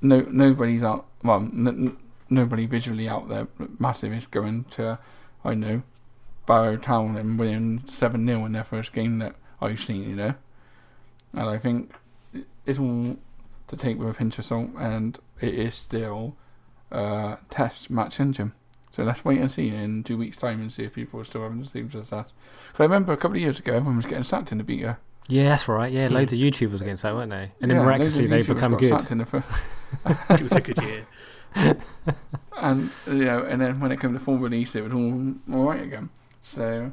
[0.00, 1.06] no nobody's out.
[1.24, 1.96] Well, n- n-
[2.30, 4.98] nobody visually out there massive is going to
[5.44, 5.82] I know
[6.46, 10.10] Barrow Town and winning seven 0 in their first game that I've seen.
[10.10, 10.34] You know,
[11.32, 11.92] and I think
[12.64, 13.16] it's all
[13.68, 16.36] to take with a pinch of salt, and it is still
[16.90, 18.52] a test match engine.
[18.98, 21.42] So let's wait and see in two weeks' time and see if people are still
[21.42, 22.32] having the same success.
[22.66, 24.98] Because I remember a couple of years ago, everyone was getting sacked in the beta.
[25.28, 25.92] Yeah, that's right.
[25.92, 26.14] Yeah, hmm.
[26.14, 27.52] loads of YouTubers against that, weren't they?
[27.60, 28.98] And then Yeah, miraculously they of become got good.
[28.98, 29.44] sacked in the fir-
[30.30, 31.06] it was a good year.
[32.56, 35.68] and you know, and then when it came to full release, it was all all
[35.68, 36.10] right again.
[36.42, 36.90] So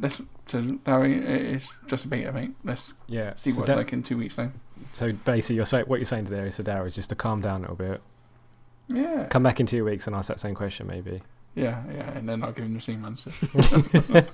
[0.00, 2.52] let's so Larry, it's just a beta, mate.
[2.64, 3.34] Let's Yeah.
[3.36, 4.54] see so, what Da- it's like in two weeks' time.
[4.94, 7.14] so basically, you're saying what you're saying to there is to Darrow is just to
[7.14, 8.00] calm down a little bit.
[8.92, 11.22] Yeah, Come back in two weeks and ask that same question, maybe.
[11.54, 13.30] yeah, yeah, and then I'll give him the same answer.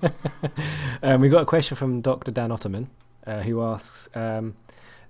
[1.03, 2.31] um, we got a question from Dr.
[2.31, 2.89] Dan Ottoman,
[3.27, 4.55] uh, who asks, um,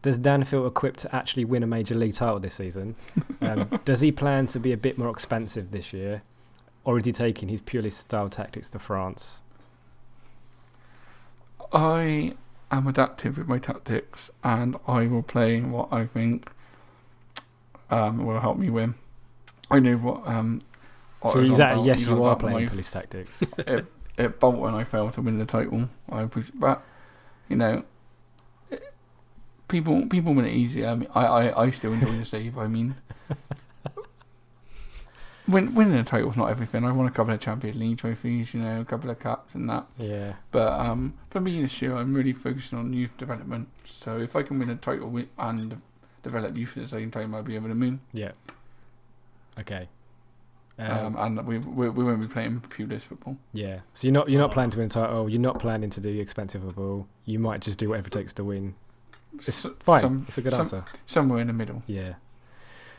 [0.03, 2.97] "Does Dan feel equipped to actually win a major league title this season?
[3.40, 6.22] Um, does he plan to be a bit more expensive this year,
[6.84, 9.40] or is he taking his Pulis style tactics to France?"
[11.72, 12.34] I
[12.70, 16.49] am adaptive with my tactics, and I will play what I think
[17.90, 18.94] um, will help me win.
[19.70, 20.26] I know what.
[20.26, 20.62] Um,
[21.20, 22.06] what so is that about- yes?
[22.06, 23.42] You are playing my- Pulis tactics.
[23.58, 23.86] it,
[24.18, 25.88] at Bolton I failed to win the title.
[26.10, 26.82] I was, but
[27.48, 27.84] you know,
[28.70, 28.92] it-
[29.68, 30.88] people people win it easier.
[30.88, 32.56] I mean, I, I, I still enjoy the save.
[32.58, 32.94] I mean,
[35.48, 36.84] win, winning a title is not everything.
[36.84, 39.68] I won a couple of Champions League trophies, you know, a couple of cups and
[39.68, 39.86] that.
[39.98, 40.34] yeah.
[40.50, 43.68] But um, for me this year, I'm really focusing on youth development.
[43.86, 45.80] So if I can win a title and
[46.22, 48.00] develop youth at the same time, I'll be over the moon.
[48.12, 48.32] Yeah.
[49.59, 49.88] Okay.
[50.78, 53.36] Um, Um, and we, we we won't be playing Pulis football.
[53.52, 53.80] yeah.
[53.94, 54.54] So you're not you're not Oh.
[54.54, 55.28] planning to win title.
[55.28, 57.07] You're not planning to do expensive football.
[57.24, 58.74] You might just do whatever it takes to win.
[59.46, 60.00] It's fine.
[60.00, 60.84] some- it's a good some- answer.
[61.07, 61.82] somewhere in the middle.
[61.86, 62.14] Yeah.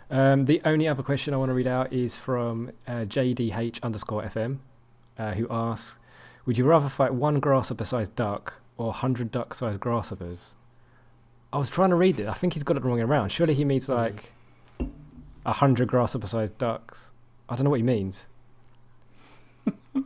[0.09, 4.23] Um, the only other question I want to read out is from uh, JDH underscore
[4.23, 4.59] FM,
[5.19, 5.97] uh, who asks,
[6.45, 10.55] "Would you rather fight one grasshopper-sized duck or hundred duck-sized grasshoppers?"
[11.53, 12.27] I was trying to read it.
[12.27, 13.29] I think he's got it wrong around.
[13.31, 14.31] Surely he means like
[15.47, 17.09] a hundred grasshopper-sized ducks.
[17.49, 18.27] I don't know what he means.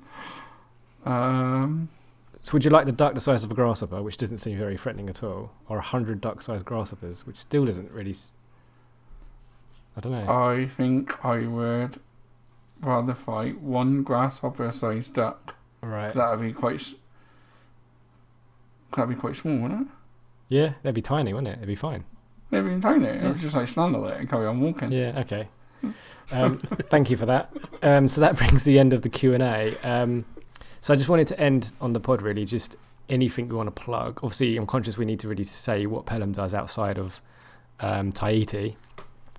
[1.06, 1.90] Um,
[2.42, 4.78] So would you like the duck the size of a grasshopper, which doesn't seem very
[4.78, 8.12] threatening at all, or a hundred duck-sized grasshoppers, which still doesn't really?
[8.12, 8.32] S-
[9.98, 10.32] I don't know.
[10.32, 12.00] I think I would
[12.82, 15.56] rather fight one grasshopper-sized duck.
[15.82, 16.14] right.
[16.14, 16.76] That would be quite.
[16.76, 16.94] s-
[18.96, 19.88] That'd be quite small, wouldn't it?
[20.50, 21.58] Yeah, that'd be tiny, wouldn't it?
[21.58, 22.04] It'd be fine.
[22.52, 23.06] Maybe in tiny.
[23.06, 23.28] It Yeah.
[23.30, 24.92] would just like stand on it and carry on walking.
[24.92, 25.14] Yeah.
[25.20, 25.48] Okay.
[26.32, 27.52] Um, thank you for that.
[27.82, 29.76] Um, so that brings the end of the Q and A.
[29.84, 30.26] Um,
[30.82, 32.46] so I just wanted to end on the pod really.
[32.46, 32.76] Just
[33.10, 34.20] anything we want to plug.
[34.24, 37.22] Obviously, I'm conscious we need to really say what Pelham does outside of
[37.80, 38.78] um, Tahiti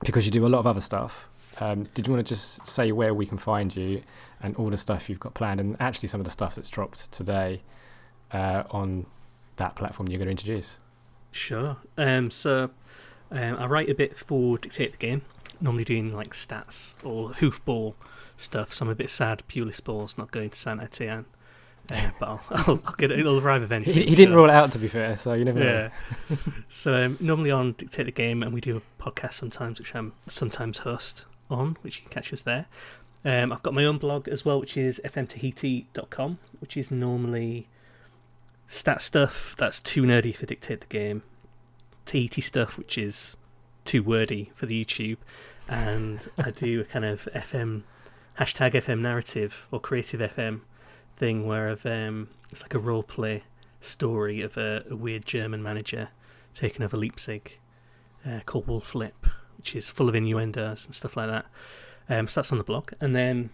[0.04, 1.28] because you do a lot of other stuff.
[1.60, 4.02] Um, did you want to just say where we can find you
[4.42, 7.12] and all the stuff you've got planned, and actually some of the stuff that's dropped
[7.12, 7.62] today
[8.32, 9.06] uh, on
[9.56, 10.76] that platform you're going to introduce?
[11.30, 11.76] Sure.
[11.96, 12.70] Um, so
[13.32, 15.22] um, I write a bit for Dictate the Game,
[15.60, 17.94] normally doing like stats or hoofball
[18.36, 18.72] stuff.
[18.72, 21.24] So I'm a bit sad Pulis Ball's not going to Saint Etienne.
[21.92, 23.18] uh, but I'll, I'll, I'll get it.
[23.18, 23.94] It'll arrive eventually.
[23.94, 24.42] He, he didn't sure.
[24.42, 25.90] rule it out to be fair, so you never know.
[26.30, 26.36] Yeah.
[26.68, 30.12] so um, normally on Dictate the Game, and we do a podcast sometimes, which I'm
[30.26, 32.66] sometimes host on, which you can catch us there.
[33.24, 37.68] Um, I've got my own blog as well, which is fmtahiti.com, which is normally
[38.66, 41.22] stat stuff that's too nerdy for Dictate the Game,
[42.04, 43.36] Tahiti stuff, which is
[43.84, 45.18] too wordy for the YouTube,
[45.68, 47.82] and I do a kind of FM
[48.38, 50.60] hashtag FM narrative or creative FM
[51.16, 53.44] thing where I've, um, it's like a role play
[53.80, 56.08] story of a, a weird German manager
[56.54, 57.58] taking over Leipzig
[58.26, 59.26] uh, called Wolf's Lip,
[59.56, 61.46] which is full of innuendos and stuff like that.
[62.08, 62.92] Um, so that's on the blog.
[63.00, 63.50] And then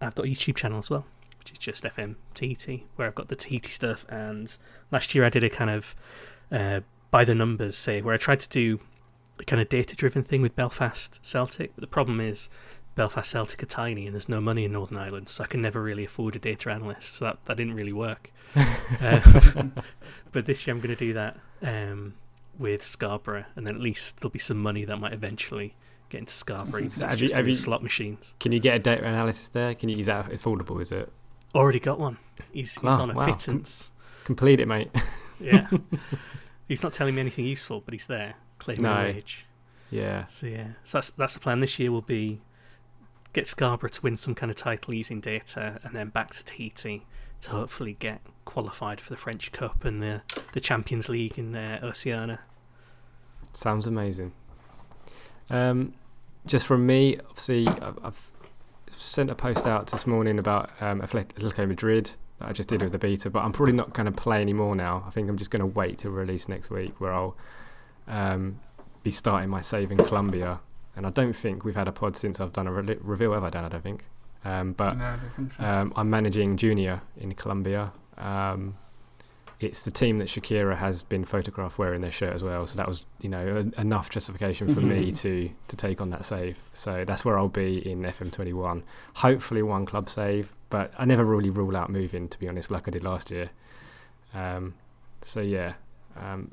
[0.00, 1.06] I've got a YouTube channel as well,
[1.38, 4.04] which is just FM Tahiti, where I've got the Tahiti stuff.
[4.08, 4.56] And
[4.90, 5.94] last year I did a kind of
[6.50, 6.80] uh,
[7.12, 8.80] by the numbers say, where I tried to do
[9.38, 11.72] a kind of data driven thing with Belfast Celtic.
[11.76, 12.50] But the problem is,
[12.96, 15.80] Belfast Celtic are tiny and there's no money in Northern Ireland, so I can never
[15.82, 17.14] really afford a data analyst.
[17.14, 18.32] So that, that didn't really work.
[18.56, 19.20] Uh,
[20.32, 22.14] but this year I'm going to do that um,
[22.58, 25.74] with Scarborough, and then at least there'll be some money that might eventually
[26.10, 26.88] get into Scarborough.
[26.88, 28.34] So have it's you- just have you- slot machines.
[28.40, 29.74] Can you get a data analysis there?
[29.74, 30.80] Can you use that affordable?
[30.80, 31.10] Is it
[31.54, 32.16] Already got one.
[32.52, 33.26] He's, he's Ah, on a wow.
[33.26, 33.92] pittance.
[34.24, 34.90] complete it, mate?
[35.40, 35.68] Yeah.
[36.72, 38.92] he's not telling me anything useful, but he's there claiming No.
[38.94, 39.44] a wage.
[39.90, 40.26] yeah.
[40.26, 41.60] So yeah, so that's that's the plan.
[41.60, 42.40] This year will be
[43.32, 47.06] get Scarborough to win some kind of title using data, and then back to Tahiti
[47.42, 51.80] to hopefully get qualified for the French Cup and the the Champions League in uh,
[51.82, 52.40] Oceania.
[53.52, 54.32] Sounds amazing.
[55.50, 55.92] Um,
[56.46, 58.30] just from me, obviously, I've, I've
[58.88, 62.92] sent a post out this morning about um, Atletico Madrid that I just did with
[62.92, 65.04] the beta, but I'm probably not going to play anymore now.
[65.06, 67.36] I think I'm just going to wait till release next week, where I'll
[68.08, 68.60] um,
[69.02, 70.60] be starting my save in Colombia.
[70.96, 73.44] And I don't think we've had a pod since I've done a re- reveal, have
[73.44, 73.64] I done?
[73.64, 74.04] I don't think.
[74.44, 75.62] Um, but no, I think so.
[75.64, 77.92] um, I'm managing Junior in Colombia.
[79.62, 82.66] It's the team that Shakira has been photographed wearing their shirt as well.
[82.66, 86.24] So that was, you know, en- enough justification for me to to take on that
[86.24, 86.58] save.
[86.72, 88.82] So that's where I'll be in FM21.
[89.14, 92.88] Hopefully one club save, but I never really rule out moving to be honest, like
[92.88, 93.50] I did last year.
[94.34, 94.74] Um,
[95.20, 95.74] so yeah,
[96.16, 96.50] um,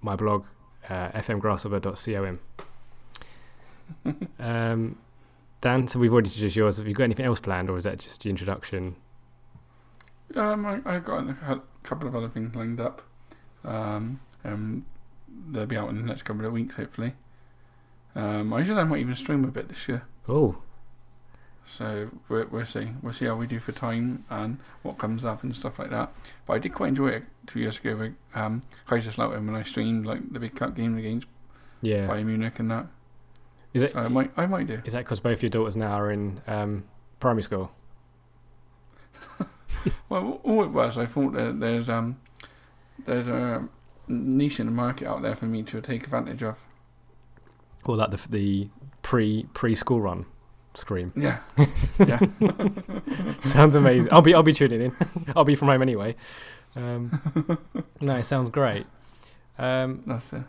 [0.00, 0.44] my blog
[0.88, 2.38] uh, fmgrasshopper.com.
[4.38, 4.98] um,
[5.60, 6.78] Dan, so we've already introduced yours.
[6.78, 8.96] Have you got anything else planned, or is that just the introduction?
[10.34, 13.02] Um, I, I've got a cou- couple of other things lined up.
[13.64, 14.86] Um, um,
[15.50, 17.14] they'll be out in the next couple of weeks, hopefully.
[18.14, 20.02] Um, I usually I might even stream a bit this year.
[20.28, 20.62] Oh,
[21.66, 22.88] So we'll, we'll see.
[23.02, 26.12] We'll see how we do for time and what comes up and stuff like that.
[26.46, 30.06] But I did quite enjoy it two years ago with um, Kaiserslautern when I streamed
[30.06, 31.26] like the big cup game against
[31.82, 32.06] yeah.
[32.08, 32.86] Bayern Munich and that.
[33.72, 33.94] Is it?
[33.94, 34.82] I might, I might do.
[34.84, 36.84] Is that because both your daughters now are in um,
[37.20, 37.70] primary school?
[40.08, 42.20] Well, all it was, I thought that there's um,
[43.04, 43.68] there's a
[44.08, 46.56] niche in the market out there for me to take advantage of.
[47.84, 48.68] Or like the the
[49.02, 50.26] pre preschool run
[50.74, 51.12] scream?
[51.16, 51.38] Yeah,
[51.98, 52.18] yeah.
[53.44, 54.12] sounds amazing.
[54.12, 54.96] I'll be I'll be tuning in.
[55.34, 56.16] I'll be from home anyway.
[56.76, 57.58] Um,
[58.00, 58.86] no, it sounds great.
[59.58, 60.42] Um, That's it.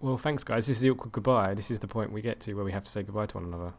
[0.00, 0.66] well, thanks guys.
[0.66, 1.54] This is the awkward goodbye.
[1.54, 3.46] This is the point we get to where we have to say goodbye to one
[3.46, 3.72] another.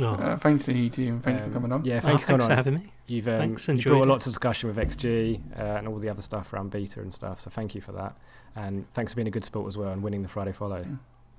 [0.00, 1.20] Oh, Uh, thanks to you team.
[1.20, 1.84] Thanks Um, for coming on.
[1.84, 2.56] Yeah, Oh, you for thanks coming for on.
[2.56, 2.92] having me.
[3.06, 5.98] You've um, Thanks, you enjoyed brought a lot of discussion with XG uh, and all
[5.98, 7.40] the other stuff around beta and stuff.
[7.40, 8.16] So thank you for that,
[8.56, 10.84] and thanks for being a good sport as well and winning the Friday follow.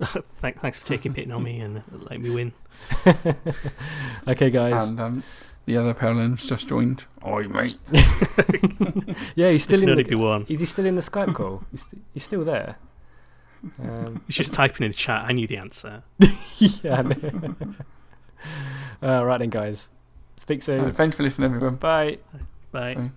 [0.40, 2.52] Thank, thanks for taking pity on me and letting me win.
[4.28, 4.88] okay, guys.
[4.88, 5.22] And um,
[5.66, 7.04] the other Perlins just joined.
[7.24, 7.78] Oi, mate.
[9.36, 9.88] yeah, he's still in.
[9.90, 10.46] only The, be one.
[10.48, 11.62] is he still in the Skype call?
[11.70, 12.76] He's, st- he's still there.
[13.82, 15.24] Um, He's just typing in the chat.
[15.26, 16.02] I knew the answer.
[16.58, 17.02] yeah.
[19.02, 19.88] I uh, right then, guys.
[20.36, 20.86] Speak soon.
[20.86, 21.76] Uh, thanks for listening, everyone.
[21.76, 22.18] Bye.
[22.72, 22.94] Bye.
[22.94, 23.10] Bye.